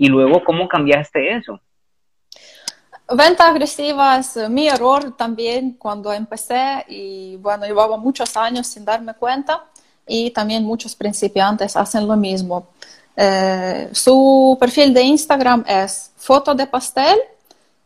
[0.00, 1.60] y luego cómo cambiaste eso.
[3.14, 9.12] Venta agresiva es mi error también cuando empecé y bueno, llevaba muchos años sin darme
[9.12, 9.66] cuenta
[10.06, 12.68] y también muchos principiantes hacen lo mismo.
[13.16, 17.18] Eh, su perfil de Instagram es foto de pastel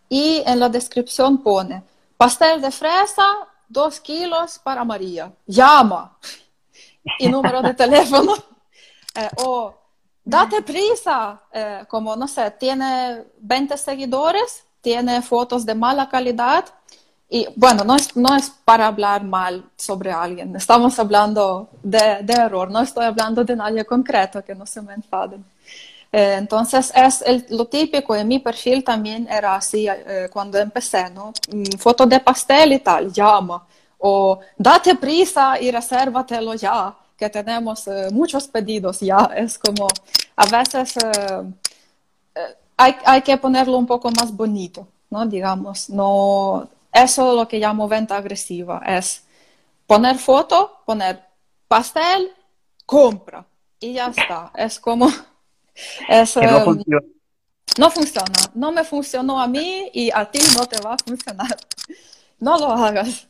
[0.08, 1.82] y en la descripción pone
[2.16, 3.26] pastel de fresa,
[3.68, 6.16] dos kilos para María, llama
[7.18, 8.34] y número de teléfono.
[9.16, 9.72] Eh, o
[10.24, 16.64] date prisa, eh, como no sé, tiene 20 seguidores, tiene fotos de mala calidad.
[17.34, 22.70] Y bueno, no es, no es para hablar mal sobre alguien, estamos hablando de, error,
[22.70, 25.44] no estoy hablando de nadie concreto, que no se me enfaden.
[26.12, 31.32] Eh, entonces, es lo típico en mi perfil también era así eh, cuando empecé, ¿no?
[31.52, 33.66] Mm, foto de pastel y tal, llama.
[33.98, 39.28] O date prisa y resérvatelo ya, que tenemos eh, muchos pedidos ya.
[39.36, 39.88] Es como,
[40.36, 40.94] a veces
[42.76, 45.26] hay, hay, que ponerlo un poco más bonito, ¿no?
[45.26, 49.26] Digamos, no, eso es lo que llamo venta agresiva, es
[49.86, 51.20] poner foto, poner
[51.68, 52.30] pastel,
[52.86, 53.44] compra
[53.80, 54.52] y ya está.
[54.54, 55.08] Es como
[56.08, 57.06] eso, no funciona.
[57.76, 58.32] No funciona.
[58.54, 61.56] No me funcionó a mí y a ti no te va a funcionar.
[62.40, 63.28] No lo hagas.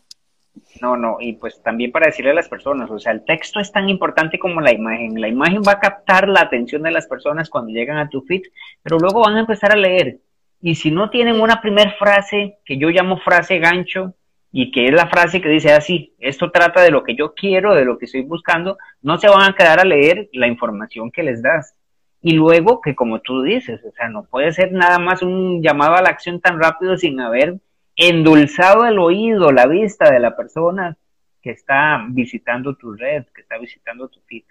[0.80, 3.70] No, no, y pues también para decirle a las personas, o sea, el texto es
[3.70, 5.20] tan importante como la imagen.
[5.20, 8.42] La imagen va a captar la atención de las personas cuando llegan a tu feed,
[8.82, 10.18] pero luego van a empezar a leer.
[10.66, 14.14] Y si no tienen una primera frase, que yo llamo frase gancho,
[14.50, 17.74] y que es la frase que dice así, esto trata de lo que yo quiero,
[17.74, 21.22] de lo que estoy buscando, no se van a quedar a leer la información que
[21.22, 21.74] les das.
[22.22, 25.96] Y luego que como tú dices, o sea, no puede ser nada más un llamado
[25.96, 27.60] a la acción tan rápido sin haber
[27.94, 30.96] endulzado el oído, la vista de la persona
[31.42, 34.44] que está visitando tu red, que está visitando tu feed.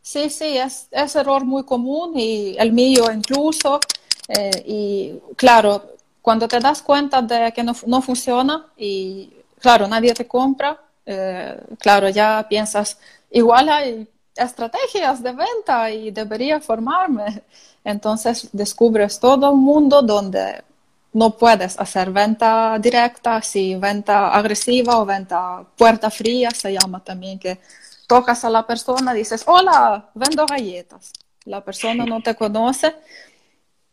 [0.00, 3.80] Sí, sí, es, es error muy común y el mío incluso.
[4.28, 10.14] Eh, y claro, cuando te das cuenta de que no, no funciona y claro, nadie
[10.14, 12.98] te compra, eh, claro, ya piensas,
[13.30, 17.42] igual hay estrategias de venta y debería formarme.
[17.84, 20.64] Entonces descubres todo un mundo donde
[21.12, 27.38] no puedes hacer venta directa, si venta agresiva o venta puerta fría se llama también,
[27.38, 27.60] que
[28.06, 31.12] tocas a la persona, dices, hola, vendo galletas.
[31.44, 32.94] La persona no te conoce,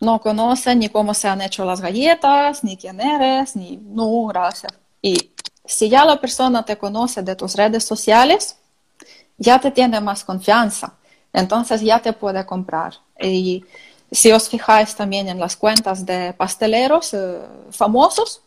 [0.02, 4.74] no conoce ni cómo se han hecho las galletas, ni quién eres, ni no, gracias.
[5.02, 5.32] Y
[5.64, 8.58] si ya la persona te conoce de tus redes sociales,
[9.38, 10.96] ya te tiene más confianza,
[11.32, 12.96] entonces ya te puede comprar.
[13.20, 13.64] Y
[14.12, 18.42] si os fijáis también en las cuentas de pasteleros eh, famosos,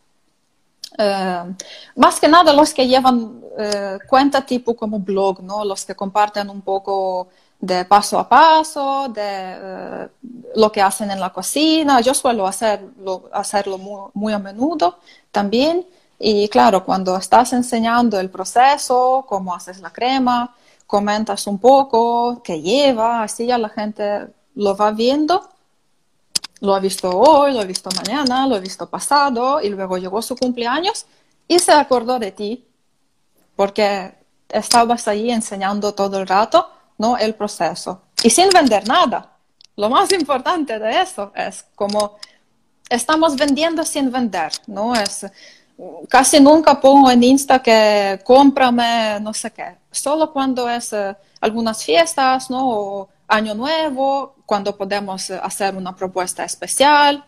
[0.98, 1.54] eh,
[1.96, 5.64] más que nada los que llevan eh, cuenta tipo como blog, ¿no?
[5.64, 7.28] los que comparten un poco
[7.66, 10.08] de paso a paso, de
[10.54, 12.00] lo que hacen en la cocina.
[12.00, 14.98] Yo suelo hacerlo, hacerlo muy, muy a menudo
[15.30, 15.86] también.
[16.18, 20.54] Y claro, cuando estás enseñando el proceso, cómo haces la crema,
[20.86, 25.48] comentas un poco qué lleva, así ya la gente lo va viendo.
[26.60, 30.22] Lo ha visto hoy, lo ha visto mañana, lo ha visto pasado y luego llegó
[30.22, 31.06] su cumpleaños
[31.48, 32.64] y se acordó de ti
[33.56, 34.14] porque
[34.48, 37.16] estabas ahí enseñando todo el rato, ¿no?
[37.16, 39.30] El proceso y sin vender nada.
[39.76, 42.16] Lo más importante de eso es como
[42.88, 44.94] estamos vendiendo sin vender, ¿no?
[44.94, 45.26] Es
[46.08, 49.76] casi nunca pongo en Insta que cómprame no sé qué.
[49.90, 52.68] Solo cuando es eh, algunas fiestas, ¿no?
[52.68, 57.24] O año nuevo, cuando podemos hacer una propuesta especial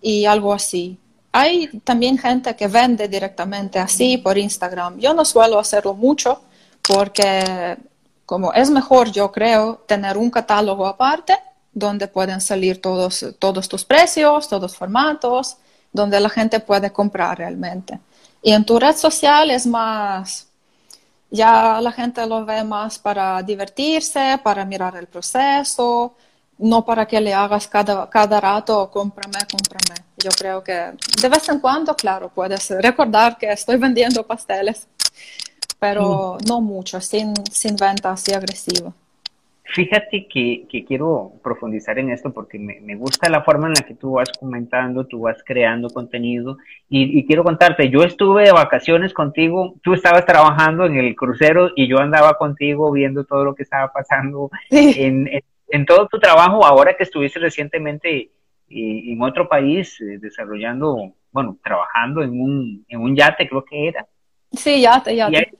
[0.00, 0.98] y algo así.
[1.32, 4.98] Hay también gente que vende directamente así por Instagram.
[4.98, 6.42] Yo no suelo hacerlo mucho
[6.82, 7.76] porque
[8.30, 11.36] como es mejor, yo creo, tener un catálogo aparte
[11.72, 15.56] donde pueden salir todos, todos tus precios, todos formatos
[15.92, 17.98] donde la gente puede comprar realmente.
[18.40, 20.46] Y en tu red social es más,
[21.28, 26.14] ya la gente lo ve más para divertirse, para mirar el proceso,
[26.58, 30.04] no para que le hagas cada, cada rato, cómprame, cómprame.
[30.18, 34.86] Yo creo que de vez en cuando, claro, puedes recordar que estoy vendiendo pasteles,
[35.80, 36.46] pero mm.
[36.46, 38.92] no mucho, sin, sin venta así agresiva.
[39.72, 44.12] Fíjate que, quiero profundizar en esto porque me, gusta la forma en la que tú
[44.12, 49.94] vas comentando, tú vas creando contenido y, quiero contarte, yo estuve de vacaciones contigo, tú
[49.94, 54.50] estabas trabajando en el crucero y yo andaba contigo viendo todo lo que estaba pasando
[54.70, 58.30] en, todo tu trabajo, ahora que estuviste recientemente eh,
[58.68, 64.04] en otro país eh, desarrollando, bueno, trabajando en un, en un yate creo que era.
[64.52, 65.59] Sí, yate, yate.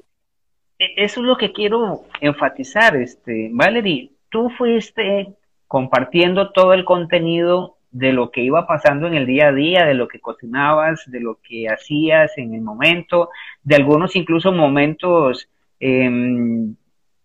[0.80, 5.28] E, eso es lo que quiero enfatizar, este, Valerie, tú fuiste
[5.68, 9.94] compartiendo todo el contenido de lo que iba pasando en el día a día, de
[9.94, 13.28] lo que cocinabas, de lo que hacías en el momento,
[13.62, 15.48] de algunos incluso momentos,
[15.80, 16.08] eh,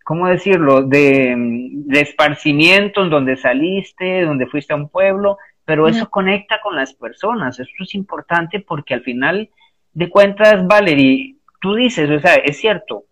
[0.04, 6.10] ¿cómo decirlo?, de, de, esparcimiento en donde saliste, donde fuiste a un pueblo, pero eso
[6.10, 9.50] conecta con las personas, eso es importante porque al final
[9.94, 13.06] de cuentas, Valerie, tú dices, o sea, es cierto,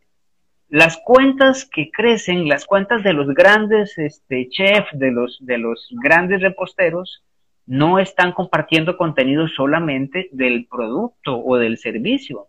[0.74, 5.88] las cuentas que crecen, las cuentas de los grandes este, chefs, de los, de los
[6.02, 7.24] grandes reposteros,
[7.68, 12.48] no están compartiendo contenido solamente del producto o del servicio.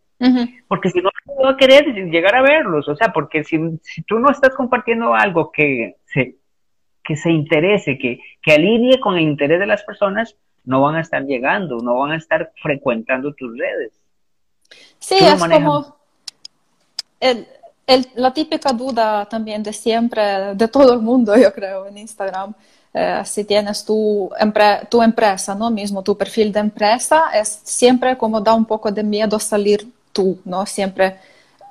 [0.69, 2.89] Porque si no, no va a querer llegar a verlos.
[2.89, 6.39] O sea, porque si, si tú no estás compartiendo algo que se,
[7.03, 10.35] que se interese, que, que alinee con el interés de las personas,
[10.65, 13.93] no van a estar llegando, no van a estar frecuentando tus redes.
[14.99, 15.99] Sí, es como
[17.21, 17.47] el,
[18.15, 22.55] la típica duda también de siempre, de todo el mundo, yo creo, en Instagram.
[22.93, 25.69] Eh, si tienes tu, empre tu empresa, ¿no?
[25.71, 30.39] Mismo tu perfil de empresa, es siempre como da un poco de miedo salir tú,
[30.45, 30.65] ¿no?
[30.65, 31.19] Siempre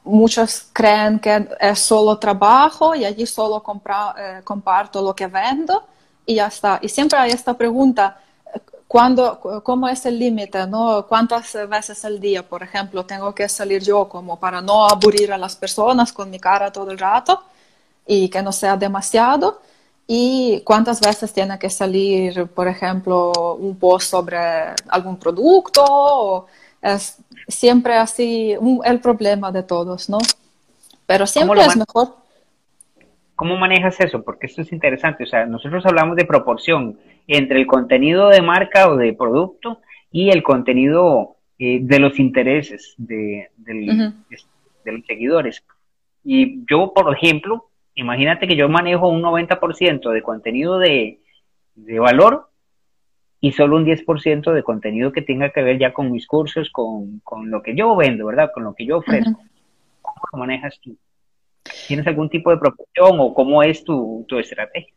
[0.04, 5.84] muchos creen que es solo trabajo y allí solo compra, eh, comparto lo que vendo
[6.26, 6.80] y ya está.
[6.82, 8.18] Y siempre hay esta pregunta,
[8.94, 10.68] ¿cuándo, ¿cómo es el límite?
[10.68, 11.08] ¿no?
[11.08, 15.38] ¿Cuántas veces al día, por ejemplo, tengo que salir yo como para no aburrir a
[15.40, 17.42] las personas con mi cara todo el rato
[18.06, 19.62] y que no sea demasiado?
[20.06, 24.38] ¿Y cuántas veces tiene que salir, por ejemplo, un post sobre
[24.90, 25.84] algún producto?
[25.88, 26.46] O
[26.80, 30.20] es siempre así el problema de todos, ¿no?
[31.08, 32.23] Pero siempre es mejor.
[33.36, 34.24] ¿Cómo manejas eso?
[34.24, 35.24] Porque esto es interesante.
[35.24, 39.80] O sea, nosotros hablamos de proporción entre el contenido de marca o de producto
[40.12, 45.64] y el contenido eh, de los intereses de, de los seguidores.
[46.24, 51.20] Y yo, por ejemplo, imagínate que yo manejo un 90% de contenido de,
[51.76, 52.50] de valor
[53.40, 57.20] y solo un 10% de contenido que tenga que ver ya con mis cursos, con,
[57.26, 58.52] con, lo que yo vendo, ¿verdad?
[58.54, 59.42] Con lo que yo ofrezco.
[60.02, 60.96] ¿Cómo lo manejas tú?
[61.88, 64.94] ¿Tienes algún tipo de proporción o cómo es tu, tu estrategia?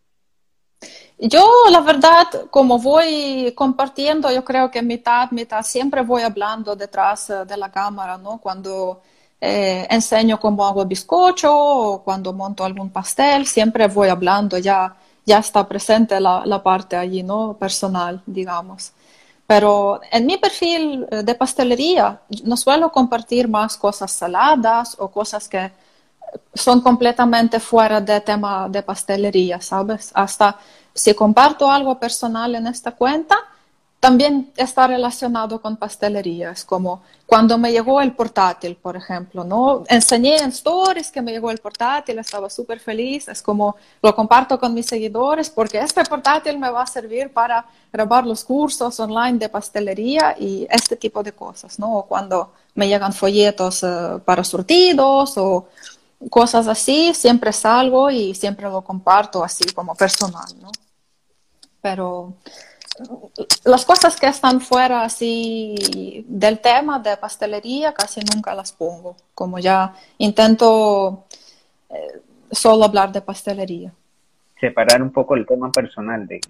[1.18, 7.30] Yo, la verdad, como voy compartiendo, yo creo que mitad, mitad, siempre voy hablando detrás
[7.30, 8.38] eh, de la cámara, ¿no?
[8.38, 9.00] Cuando
[9.40, 14.94] eh, enseño cómo hago bizcocho o cuando monto algún pastel, siempre voy hablando ya
[15.26, 17.56] ya está presente la, la, parte allí, ¿no?
[17.58, 18.92] Personal, digamos.
[19.46, 25.48] Pero en mi perfil eh, de pastelería no suelo compartir más cosas saladas o cosas
[25.48, 25.72] que
[26.54, 30.10] son completamente fuera de tema de pastelería, ¿sabes?
[30.14, 30.58] Hasta
[30.94, 33.36] si comparto algo personal en esta cuenta,
[34.00, 39.84] también está relacionado con pastelerías, como cuando me llegó el portátil, por ejemplo, ¿no?
[39.88, 44.60] Enseñé en stories que me llegó el portátil, estaba súper feliz, es como lo comparto
[44.60, 49.38] con mis seguidores porque este portátil me va a servir para grabar los cursos online
[49.38, 51.98] de pastelería y este tipo de cosas, ¿no?
[51.98, 55.66] O cuando me llegan folletos uh, para surtidos o
[56.30, 60.70] cosas así, siempre salgo y siempre lo comparto así como personal, ¿no?
[61.80, 62.34] Pero
[63.64, 69.58] las cosas que están fuera así del tema de pastelería casi nunca las pongo, como
[69.58, 71.26] ya intento
[71.90, 73.92] eh, solo hablar de pastelería.
[74.58, 76.40] Separar un poco el tema personal de,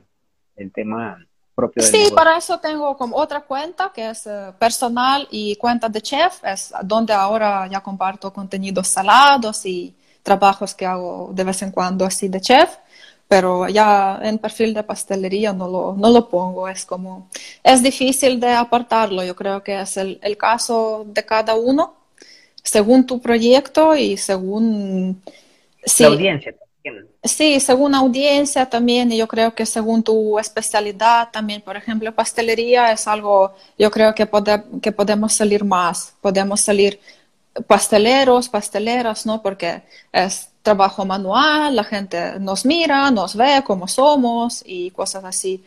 [0.55, 1.25] del tema
[1.56, 5.88] propio del Sí, para eso tengo como otra cuenta que es eh, personal y cuenta
[5.88, 11.62] de chef, es donde ahora ya comparto contenidos salados y trabajos que hago de vez
[11.62, 12.76] en cuando así de chef.
[13.28, 17.28] Pero ya en perfil de pastelería no lo, no lo pongo, es como,
[17.64, 21.96] es difícil de apartarlo, yo creo que es el, el caso de cada uno,
[22.62, 25.20] según tu proyecto y según...
[25.84, 26.54] Sí, la audiencia.
[27.22, 33.09] Sí, según audiencia también, yo creo que según tu especialidad también, por ejemplo, pastelería es
[33.09, 34.29] algo, yo creo que,
[34.81, 37.01] que podemos salir más, podemos salir
[37.66, 39.42] pasteleros, pasteleras, ¿no?
[39.42, 45.64] Porque es trabajo manual, la gente nos mira, nos ve cómo somos y cosas así.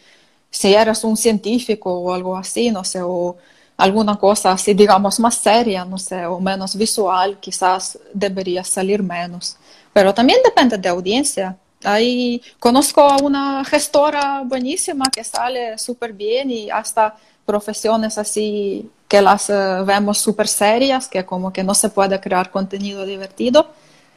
[0.49, 3.37] Si eres un científico o algo así, no sé, o
[3.77, 9.57] alguna cosa así, digamos, más seria, no sé, o menos visual, quizás debería salir menos.
[9.99, 11.57] Pero también depende de audiencia.
[11.83, 19.21] Ahí conozco a una gestora buenísima que sale súper bien y hasta profesiones así que
[19.21, 23.73] las uh, vemos súper serias, que como que no se puede crear contenido divertido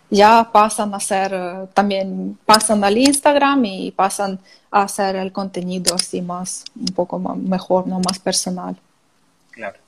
[0.08, 4.38] ya pasan a ser, eh, también pasan al Instagram y pasan
[4.70, 7.98] a hacer el contenido así más, un poco mejor, ¿no?
[7.98, 8.76] Más personal.
[9.50, 9.81] Claro.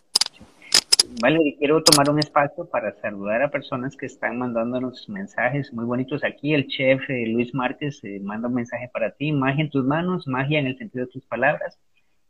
[1.21, 6.25] Vale, quiero tomar un espacio para saludar a personas que están mandándonos mensajes muy bonitos
[6.25, 6.55] aquí.
[6.55, 9.31] El chef eh, Luis Márquez eh, manda un mensaje para ti.
[9.31, 11.79] Magia en tus manos, magia en el sentido de tus palabras.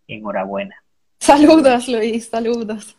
[0.07, 0.75] Enhorabuena.
[1.19, 2.97] Saludos, Luis, saludos.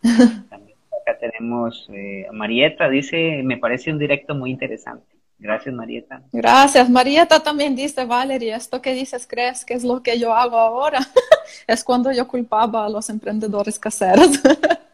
[0.00, 5.16] También acá tenemos eh, Marieta, dice, me parece un directo muy interesante.
[5.38, 6.22] Gracias, Marieta.
[6.32, 6.88] Gracias.
[6.88, 11.00] Marieta también dice, Valeria, esto que dices, ¿crees que es lo que yo hago ahora?
[11.66, 14.30] es cuando yo culpaba a los emprendedores caseros.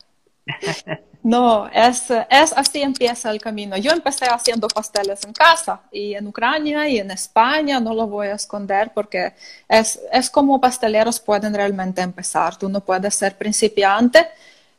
[1.22, 3.76] no, es, es así empieza el camino.
[3.76, 8.28] Yo empecé haciendo pasteles en casa y en Ucrania y en España, no lo voy
[8.28, 9.32] a esconder porque
[9.68, 12.57] es, es como pasteleros pueden realmente empezar.
[12.57, 14.26] Tú no puedes ser principiante,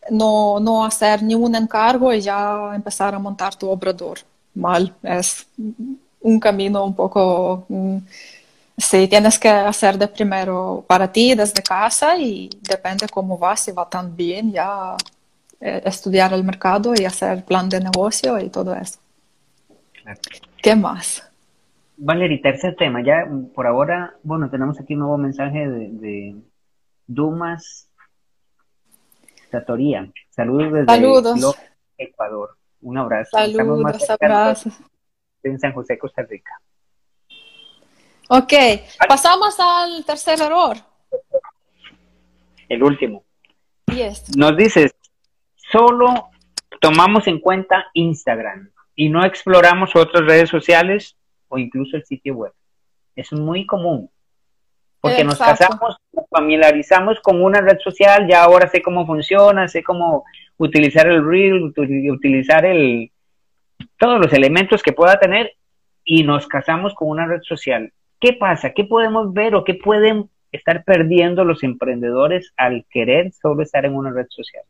[0.09, 4.19] no, no hacer ni un encargo y ya empezar a montar tu obrador
[4.53, 4.93] mal.
[5.03, 5.45] Es
[6.21, 7.65] un camino un poco...
[7.69, 7.97] Mm,
[8.77, 13.71] sí, tienes que hacer de primero para ti desde casa y depende cómo va, si
[13.71, 14.95] va tan bien, ya
[15.63, 18.99] estudiar el mercado y hacer plan de negocio y todo eso.
[20.61, 21.29] ¿Qué más?
[21.95, 23.01] Valerie, tercer tema.
[23.03, 26.35] Ya por ahora, bueno, tenemos aquí un nuevo mensaje de,
[27.05, 27.89] Dumas
[29.51, 30.09] Tatoría.
[30.29, 31.53] Saludos desde
[31.97, 32.57] Ecuador.
[32.81, 33.29] Un abrazo.
[33.31, 34.73] Saludos, abrazos.
[35.43, 36.59] En San José, Costa Rica.
[38.29, 38.53] Ok,
[39.07, 40.77] pasamos al tercer error.
[42.67, 43.23] El último.
[44.35, 44.95] Nos dices,
[45.73, 46.29] solo
[46.79, 51.17] tomamos en cuenta Instagram y no exploramos otras redes sociales
[51.47, 52.53] o incluso el sitio web.
[53.15, 54.09] Es muy común.
[55.01, 59.83] Porque nos casamos, nos familiarizamos con una red social, ya ahora sé cómo funciona, sé
[59.83, 60.23] cómo
[60.57, 61.73] utilizar el reel,
[62.09, 63.11] utilizar el,
[63.97, 65.51] todos los elementos que pueda tener
[66.05, 67.91] y nos casamos con una red social.
[68.21, 68.69] ¿Qué pasa?
[68.69, 73.95] ¿Qué podemos ver o qué pueden estar perdiendo los emprendedores al querer solo estar en
[73.95, 74.63] una red social?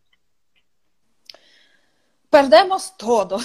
[2.34, 3.38] Perdemos todo,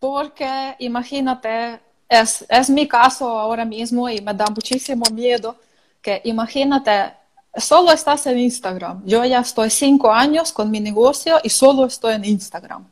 [0.00, 1.78] porque imagínate,
[2.08, 5.56] es, es mi caso ahora mismo y me da muchísimo miedo
[6.00, 7.12] que imagínate
[7.54, 9.02] solo estás en Instagram.
[9.04, 12.86] Yo ya estoy cinco años con mi negocio y solo estoy en Instagram.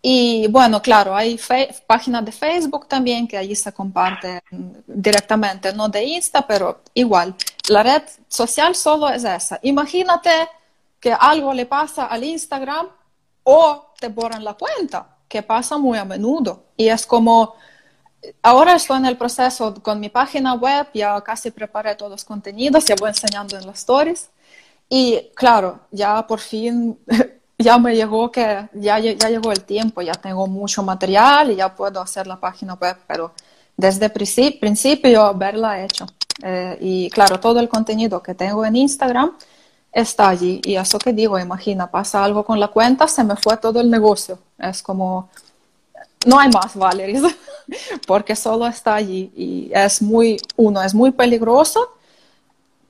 [0.00, 1.40] Y bueno, claro, hay
[1.84, 4.40] páginas de Facebook también que allí se comparten
[4.86, 7.34] directamente, no de Insta, pero igual.
[7.68, 9.58] La red social solo es esa.
[9.62, 10.30] Imagínate
[11.00, 12.86] que algo le pasa al Instagram
[13.42, 16.64] o te borran la cuenta, que pasa muy a menudo.
[16.76, 17.54] Y es como,
[18.42, 22.84] ahora estoy en el proceso con mi página web, ya casi preparé todos los contenidos,
[22.86, 24.30] ya voy enseñando en las stories.
[24.88, 26.98] Y claro, ya por fin,
[27.58, 31.74] ya me llegó que ya, ya llegó el tiempo, ya tengo mucho material y ya
[31.74, 33.32] puedo hacer la página web, pero
[33.76, 36.06] desde principio, haberla hecho.
[36.42, 39.32] Eh, y claro, todo el contenido que tengo en Instagram
[39.96, 40.60] está allí.
[40.64, 43.90] Y eso que digo, imagina, pasa algo con la cuenta, se me fue todo el
[43.90, 44.38] negocio.
[44.58, 45.30] Es como,
[46.26, 47.22] no hay más Valeries,
[48.06, 51.94] porque solo está allí y es muy, uno, es muy peligroso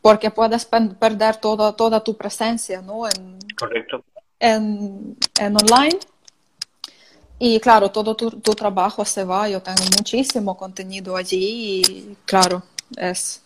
[0.02, 3.06] porque puedes perder toda, toda tu presencia, ¿no?
[3.08, 4.04] En, Correcto.
[4.40, 5.98] En, en online.
[7.38, 12.62] Y claro, todo tu, tu, trabajo se va, yo tengo muchísimo contenido allí y claro,
[12.96, 13.42] es,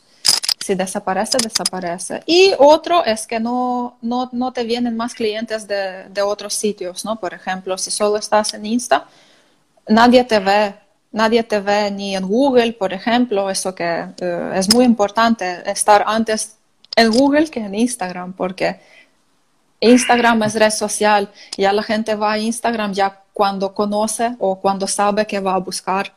[0.61, 2.23] si desaparece, desaparece.
[2.27, 7.05] Y otro es que no, no, no te vienen más clientes de, de otros sitios,
[7.05, 7.17] ¿no?
[7.17, 9.07] Por ejemplo, si solo estás en Insta,
[9.89, 10.75] nadie te ve,
[11.13, 16.05] nadie te ve ni en Google, por ejemplo, eso que eh, es muy importante, estar
[16.07, 16.57] antes
[16.95, 18.81] en Google que en Instagram, porque
[19.81, 24.87] Instagram es red social, ya la gente va a Instagram ya cuando conoce o cuando
[24.87, 26.13] sabe que va a buscar.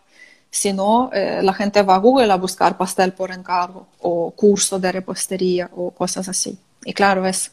[0.53, 4.77] Si no, eh, la gente va a Google a buscar pastel por encargo o curso
[4.77, 6.55] de repostería o cosas así.
[6.85, 7.51] Y claro, es,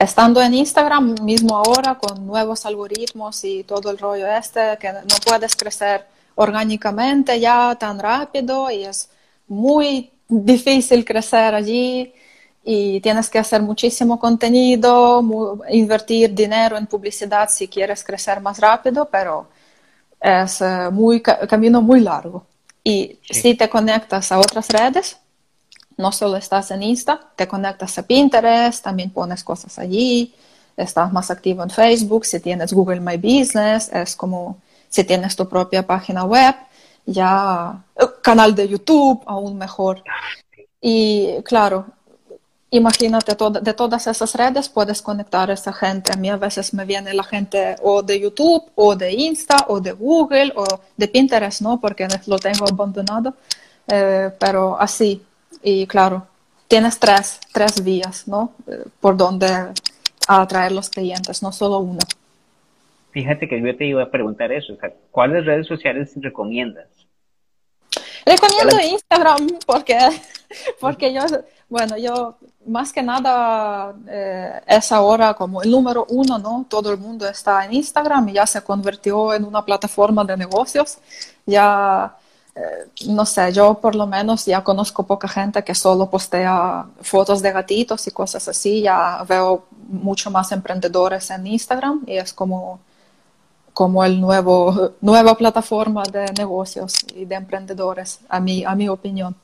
[0.00, 5.16] estando en Instagram mismo ahora con nuevos algoritmos y todo el rollo este, que no
[5.24, 9.08] puedes crecer orgánicamente ya tan rápido y es
[9.46, 12.12] muy difícil crecer allí
[12.64, 15.22] y tienes que hacer muchísimo contenido,
[15.70, 19.46] invertir dinero en publicidad si quieres crecer más rápido, pero
[20.22, 22.46] es uh, muy camino muy largo.
[22.84, 25.16] Y si te conectas a otras redes,
[25.96, 30.34] no solo estás en Insta, te conectas a Pinterest, también pones cosas allí,
[30.76, 34.58] estás más activo en Facebook, si tienes Google My Business, es como
[34.88, 36.54] si tienes tu propia página web,
[37.06, 40.02] ya eh, canal de YouTube, aún mejor.
[40.80, 41.86] Y claro,
[42.72, 46.10] imagínate, de todas esas redes puedes conectar a esa gente.
[46.12, 49.78] A mí a veces me viene la gente o de YouTube, o de Insta, o
[49.78, 50.64] de Google, o
[50.96, 51.78] de Pinterest, ¿no?
[51.80, 53.34] Porque lo tengo abandonado.
[53.86, 55.22] Eh, pero así,
[55.62, 56.26] y claro,
[56.66, 58.52] tienes tres, tres vías, ¿no?
[58.66, 59.46] Eh, por donde
[60.26, 62.00] atraer los clientes, no solo uno.
[63.10, 66.88] Fíjate que yo te iba a preguntar eso, o sea, ¿cuáles redes sociales recomiendas?
[68.24, 69.98] Recomiendo Instagram porque,
[70.80, 71.20] porque yo,
[71.72, 76.66] bueno, yo más que nada eh, es ahora como el número uno, ¿no?
[76.68, 80.98] Todo el mundo está en Instagram y ya se convirtió en una plataforma de negocios.
[81.46, 82.14] Ya,
[82.54, 82.60] eh,
[83.06, 87.52] no sé, yo por lo menos ya conozco poca gente que solo postea fotos de
[87.52, 88.82] gatitos y cosas así.
[88.82, 92.80] Ya veo mucho más emprendedores en Instagram y es como
[93.72, 99.34] como el nuevo, nueva plataforma de negocios y de emprendedores, a mi, a mi opinión.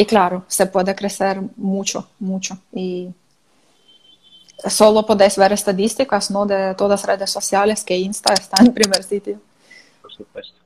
[0.00, 2.56] Y claro, se puede crecer mucho, mucho.
[2.72, 3.10] Y
[4.66, 6.46] solo podéis ver estadísticas ¿no?
[6.46, 9.38] de todas las redes sociales que Insta está en primer sitio.
[10.00, 10.58] Por supuesto.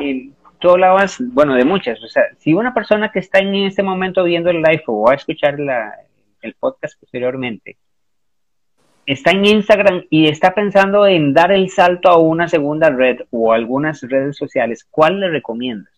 [0.00, 2.02] Y tú hablabas, bueno, de muchas.
[2.02, 5.12] O sea, si una persona que está en este momento viendo el live o va
[5.12, 5.94] a escuchar la,
[6.40, 7.76] el podcast posteriormente,
[9.04, 13.52] está en Instagram y está pensando en dar el salto a una segunda red o
[13.52, 15.91] algunas redes sociales, ¿cuál le recomiendas?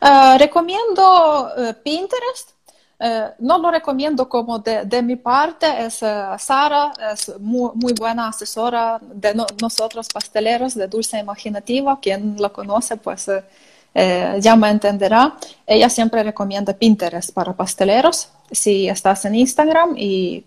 [0.00, 2.50] Ah, recomiendo eh, Pinterest.
[3.00, 8.98] Eh, no lo recomiendo como de, mi parte, es eh, Sara, es muy, buena asesora
[9.00, 11.98] de nosotros pasteleros de Dulce Imaginativa.
[12.00, 13.30] Quien la conoce, pues
[13.94, 15.36] ya me entenderá.
[15.66, 18.28] Ella siempre recomienda Pinterest para pasteleros.
[18.50, 20.44] Si estás en Instagram y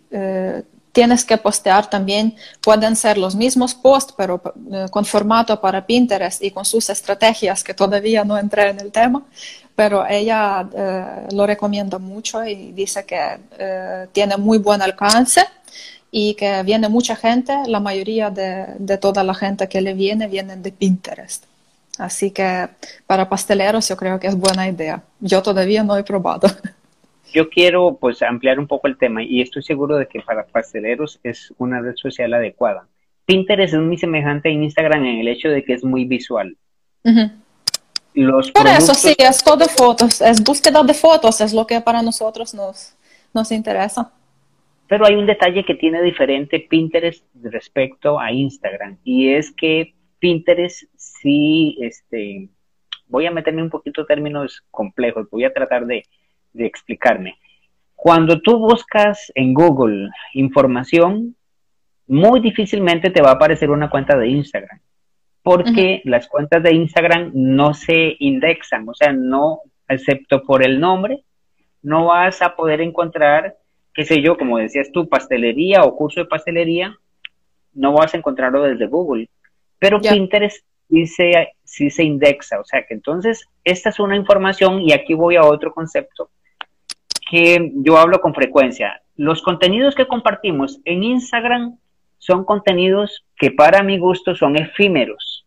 [0.91, 6.43] tienes que postear también, pueden ser los mismos posts, pero eh, con formato para Pinterest
[6.43, 9.23] y con sus estrategias, que todavía no entré en el tema,
[9.75, 15.41] pero ella eh, lo recomienda mucho y dice que eh, tiene muy buen alcance
[16.11, 20.27] y que viene mucha gente, la mayoría de, de toda la gente que le viene
[20.27, 21.45] vienen de Pinterest.
[21.97, 22.67] Así que
[23.07, 25.03] para pasteleros yo creo que es buena idea.
[25.19, 26.47] Yo todavía no he probado.
[27.31, 31.19] yo quiero pues ampliar un poco el tema y estoy seguro de que para pasteleros
[31.23, 32.87] es una red social adecuada.
[33.25, 36.57] Pinterest es muy semejante a Instagram en el hecho de que es muy visual.
[37.03, 42.53] Por eso sí, es todo fotos, es búsqueda de fotos, es lo que para nosotros
[42.53, 42.95] nos,
[43.33, 44.11] nos interesa.
[44.87, 50.83] Pero hay un detalle que tiene diferente Pinterest respecto a Instagram y es que Pinterest
[50.97, 52.49] sí, este,
[53.07, 56.03] voy a meterme un poquito términos complejos, voy a tratar de,
[56.53, 57.37] de explicarme.
[57.95, 61.35] Cuando tú buscas en Google información,
[62.07, 64.79] muy difícilmente te va a aparecer una cuenta de Instagram,
[65.43, 71.23] porque las cuentas de Instagram no se indexan, o sea, no, excepto por el nombre,
[71.83, 73.55] no vas a poder encontrar,
[73.93, 76.95] qué sé yo, como decías tú, pastelería o curso de pastelería,
[77.73, 79.29] no vas a encontrarlo desde Google.
[79.79, 84.81] Pero Pinterest sí se, sí se indexa, o sea que entonces esta es una información
[84.81, 86.29] y aquí voy a otro concepto
[87.31, 89.01] que yo hablo con frecuencia.
[89.15, 91.77] Los contenidos que compartimos en Instagram
[92.17, 95.45] son contenidos que para mi gusto son efímeros.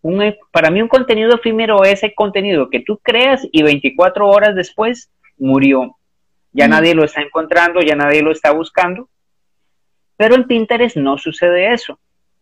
[0.00, 4.54] Un, para mí un contenido efímero es el contenido que tú creas y 24 horas
[4.54, 5.94] después murió.
[6.52, 9.10] Ya nadie lo está encontrando, ya nadie lo está buscando.
[10.16, 12.00] Pero en Pinterest no sucede eso.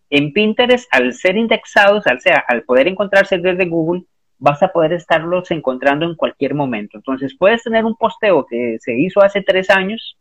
[0.08, 4.04] En Pinterest, al ser indexados, al, sea, al poder encontrarse desde Google,
[4.38, 6.96] vas a poder estarlos encontrando en cualquier momento.
[6.96, 10.16] Entonces puedes tener un posteo que se hizo hace tres años,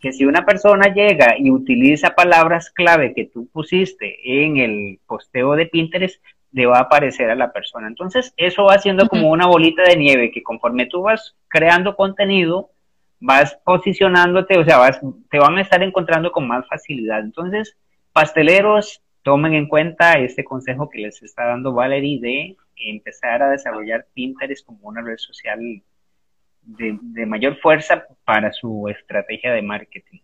[0.00, 5.54] que si una persona llega y utiliza palabras clave que tú pusiste en el posteo
[5.54, 6.22] de Pinterest,
[6.52, 7.88] le va a aparecer a la persona.
[7.88, 12.70] Entonces eso va siendo como una bolita de nieve que conforme tú vas creando contenido,
[13.18, 17.20] vas posicionándote, o sea, vas, te van a estar encontrando con más facilidad.
[17.20, 17.76] Entonces,
[18.12, 24.06] pasteleros, tomen en cuenta este consejo que les está dando Valerie de empezar a desarrollar
[24.14, 25.82] Pinterest como una red social
[26.62, 30.20] de, mayor fuerza para su estrategia de marketing.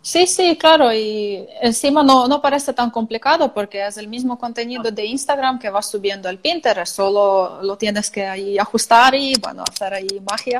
[0.00, 4.90] Sí, sí, claro, y encima no, no, parece tan complicado porque es el mismo contenido
[4.90, 9.62] de Instagram que va subiendo al Pinterest, solo lo tienes que ahí ajustar y, bueno,
[9.62, 10.58] hacer ahí magia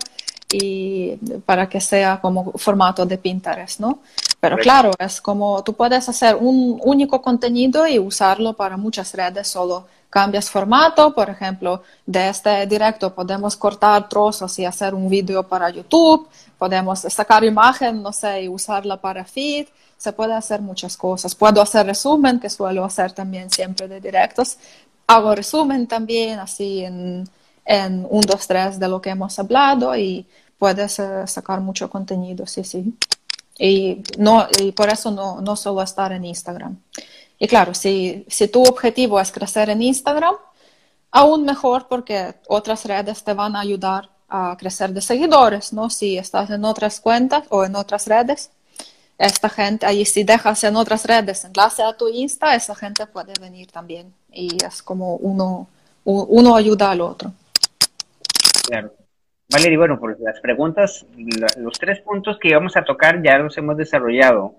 [0.53, 4.01] y para que sea como formato de Pinterest, ¿no?
[4.38, 9.49] Pero claro, es como tú puedes hacer un único contenido y usarlo para muchas redes,
[9.49, 15.48] solo cambias formato, por ejemplo, de este directo podemos cortar trozos y hacer un vídeo
[15.48, 20.98] para YouTube, podemos sacar imagen, no sé, y usarla para feed, se puede hacer muchas
[20.98, 21.34] cosas.
[21.34, 24.58] Puedo hacer resumen, que suelo hacer también siempre de directos.
[25.06, 27.26] Hago resumen también, así en,
[27.64, 30.26] en un, dos, tres de lo que hemos hablado y
[30.58, 32.94] puedes eh, sacar mucho contenido, sí, sí.
[33.58, 36.76] Y, no, y por eso no, no solo estar en Instagram.
[37.39, 40.35] Y claro, si, si tu objetivo es crecer en Instagram,
[41.11, 45.91] aún mejor porque otras redes te van a ayudar a crecer de seguidores, ¿no?
[45.91, 48.51] Si estás en otras cuentas o en otras redes,
[49.18, 53.35] esta gente, ahí si dejas en otras redes enlace a tu Insta, esa gente puede
[53.41, 54.12] venir también.
[54.33, 55.68] Y es como uno,
[56.05, 57.33] uno ayuda al otro.
[58.66, 58.93] Claro.
[59.51, 61.05] Valeria, bueno, por las preguntas,
[61.59, 64.55] los tres puntos que íbamos a tocar ya los hemos desarrollado.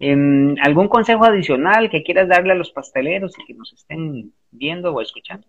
[0.00, 5.00] ¿Algún consejo adicional que quieras darle a los pasteleros y que nos estén viendo o
[5.00, 5.46] escuchando?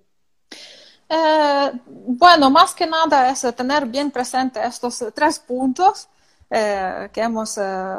[1.08, 6.08] Eh, bueno, más que nada es tener bien presente estos tres puntos
[6.50, 7.96] eh, que hemos eh,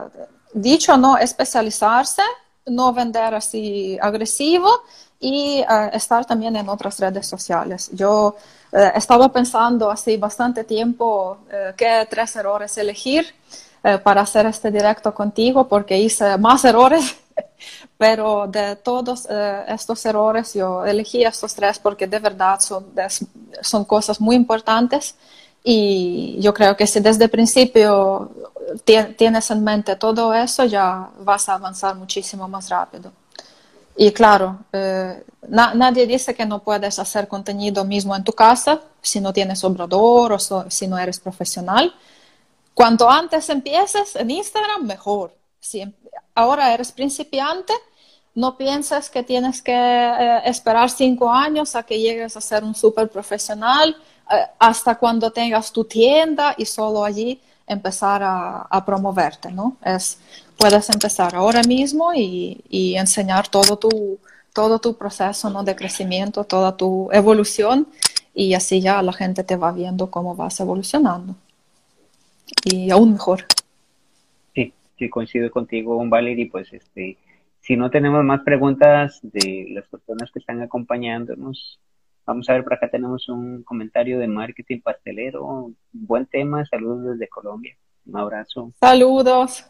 [0.52, 1.16] dicho, ¿no?
[1.16, 2.22] Especializarse,
[2.66, 4.82] no vender así agresivo
[5.20, 7.90] y estar también en otras redes sociales.
[7.92, 8.36] Yo
[8.94, 11.38] estaba pensando así bastante tiempo
[11.74, 13.24] qué tres errores elegir
[14.02, 17.16] para hacer este directo contigo porque hice más errores
[17.98, 22.86] pero de todos eh, estos errores yo elegí estos tres porque de verdad son,
[23.60, 25.14] son cosas muy importantes
[25.62, 28.30] y yo creo que si desde el principio
[28.84, 33.12] tienes en mente todo eso ya vas a avanzar muchísimo más rápido.
[33.96, 39.20] Y claro, eh, nadie dice que no puedes hacer contenido mismo en tu casa si
[39.20, 41.94] no tienes obrador o si no eres profesional.
[42.76, 45.34] Cuanto antes empieces en Instagram, mejor.
[45.58, 45.82] Si
[46.34, 47.72] ahora eres principiante,
[48.34, 52.74] no piensas que tienes que eh, esperar cinco años a que llegues a ser un
[52.74, 53.96] súper profesional
[54.30, 59.78] eh, hasta cuando tengas tu tienda y solo allí empezar a, promoverte, ¿no?
[59.82, 60.18] Es,
[60.58, 64.18] puedes empezar ahora mismo y, enseñar todo tu,
[64.52, 65.64] todo tu proceso ¿no?
[65.64, 67.88] de crecimiento, toda tu evolución
[68.34, 71.36] y así ya la gente te va viendo cómo vas evolucionando.
[72.64, 73.44] Y aún mejor
[74.98, 77.18] sí coincido contigo, Valerie, pues este,
[77.60, 81.78] si no tenemos más preguntas de las personas que están acompañándonos,
[82.24, 87.28] vamos a ver, por acá tenemos un comentario de marketing pastelero, buen tema, saludos desde
[87.28, 87.76] Colombia,
[88.06, 88.72] un abrazo.
[88.80, 89.66] Saludos.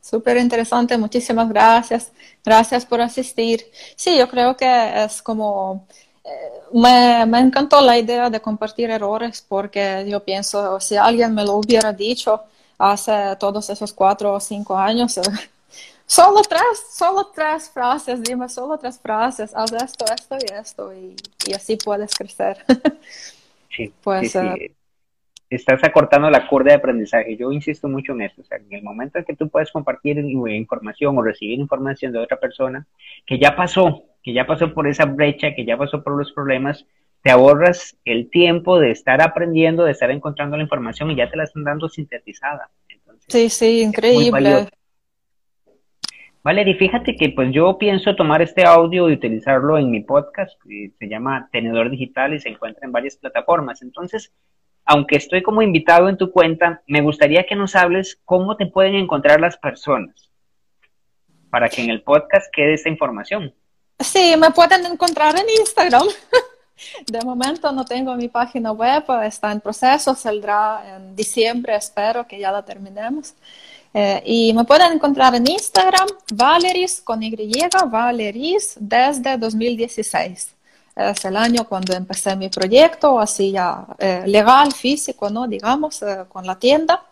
[0.00, 2.12] Súper interesante, muchísimas gracias.
[2.44, 3.60] Gracias por asistir.
[3.94, 5.86] Sí, yo creo que es como,
[6.72, 11.54] me, me, encantó la idea de compartir errores porque yo pienso, si alguien me lo
[11.54, 12.42] hubiera dicho,
[12.78, 15.20] hace todos esos cuatro o cinco años.
[16.04, 21.54] Solo tres, solo tres frases, dime solo tres frases, haz esto, esto y esto, y,
[21.54, 22.58] así puedes crecer.
[23.70, 24.74] Sí, pues, eh,
[25.48, 27.36] Estás acortando la curva de aprendizaje.
[27.36, 28.40] Yo insisto mucho en esto.
[28.40, 32.18] O sea, en el momento en que tú puedes compartir información o recibir información de
[32.18, 32.86] otra persona
[33.26, 36.86] que ya pasó, que ya pasó por esa brecha, que ya pasó por los problemas,
[37.22, 41.36] te ahorras el tiempo de estar aprendiendo, de estar encontrando la información y ya te
[41.36, 42.70] la están dando sintetizada.
[43.28, 44.68] sí, sí, increíble.
[46.44, 50.90] Valerie, fíjate que pues yo pienso tomar este audio y utilizarlo en mi podcast, que
[50.98, 53.80] se llama Tenedor Digital y se encuentra en varias plataformas.
[53.82, 54.32] Entonces,
[54.84, 58.96] aunque estoy como invitado en tu cuenta, me gustaría que nos hables cómo te pueden
[58.96, 60.32] encontrar las personas
[61.48, 63.54] para que en el podcast quede esta información.
[64.02, 66.06] Sí, me pueden encontrar en Instagram.
[67.06, 72.38] De momento no tengo mi página web, está en proceso, saldrá en diciembre, espero que
[72.38, 73.34] ya la terminemos.
[73.94, 77.36] Eh, y me pueden encontrar en Instagram, Valeris con Y,
[77.88, 80.54] Valeris desde 2016.
[80.96, 85.46] Es el año cuando empecé mi proyecto, así ya eh, legal, físico, ¿no?
[85.46, 87.02] Digamos, eh, con la tienda.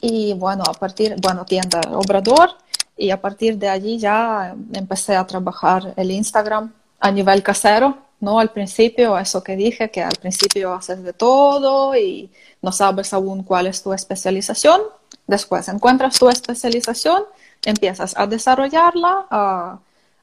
[0.00, 2.50] Y bueno, a partir, bueno, tienda Obrador.
[2.96, 8.38] Y a partir de allí ya empecé a trabajar el Instagram a nivel casero, ¿no?
[8.40, 12.30] Al principio, eso que dije, que al principio haces de todo y
[12.62, 14.80] no sabes aún cuál es tu especialización.
[15.26, 17.24] Después encuentras tu especialización,
[17.64, 19.78] empiezas a desarrollarla, a,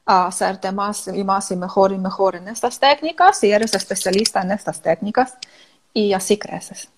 [0.06, 4.42] a hacerte más y más y mejor y mejor en estas técnicas y eres especialista
[4.42, 5.34] en estas técnicas
[5.92, 6.88] y así creces.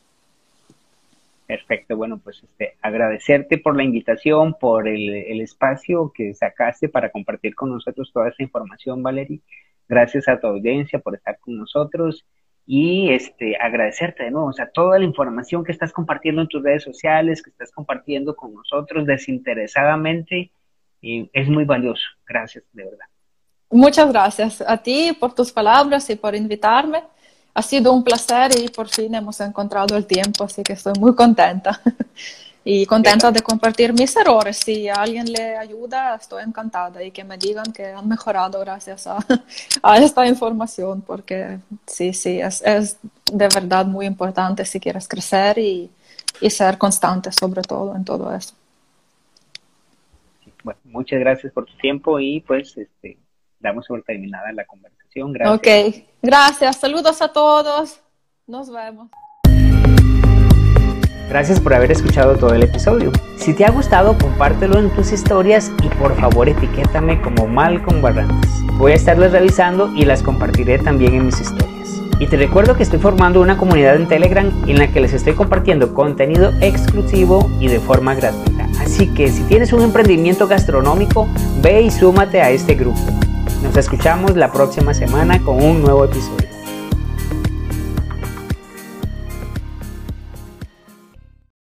[1.46, 7.54] Perfecto, bueno, pues este, agradecerte por la invitación, por el, espacio que sacaste para compartir
[7.54, 9.40] con nosotros toda esta información, Valerie.
[9.88, 12.26] Gracias a tu audiencia por estar con nosotros
[12.66, 16.64] y este, agradecerte de nuevo, o sea, toda la información que estás compartiendo en tus
[16.64, 20.50] redes sociales, que estás compartiendo con nosotros desinteresadamente,
[21.00, 22.04] y es muy valioso.
[22.26, 23.06] Gracias, de verdad.
[23.70, 27.04] Muchas gracias a ti por tus palabras y por invitarme.
[27.56, 31.14] Ha sido un placer y por fin hemos encontrado el tiempo, así que estoy muy
[31.14, 31.80] contenta.
[32.68, 34.58] y contenta de compartir mis errores.
[34.58, 39.18] Si alguien le ayuda, estoy encantada y que me digan que han mejorado gracias a,
[39.98, 42.98] esta información, porque sí, sí, es,
[43.32, 45.90] de verdad muy importante si quieres crecer y,
[46.50, 48.52] ser constante sobre todo en todo eso.
[50.84, 53.16] Muchas gracias por tu tiempo y pues este,
[53.60, 54.66] damos por terminada la
[55.22, 55.32] conversación.
[55.32, 55.94] Gracias.
[55.94, 56.76] Ok, gracias.
[56.76, 58.00] Saludos a todos.
[58.46, 59.08] Nos vemos.
[61.28, 63.10] Gracias por haber escuchado todo el episodio.
[63.36, 68.50] Si te ha gustado, compártelo en tus historias y por favor etiquétame como Malcolm Barrantes.
[68.74, 72.00] Voy a estarlas revisando y las compartiré también en mis historias.
[72.20, 75.34] Y te recuerdo que estoy formando una comunidad en Telegram en la que les estoy
[75.34, 78.68] compartiendo contenido exclusivo y de forma gratuita.
[78.80, 81.28] Así que si tienes un emprendimiento gastronómico,
[81.60, 83.02] ve y súmate a este grupo.
[83.62, 86.55] Nos escuchamos la próxima semana con un nuevo episodio.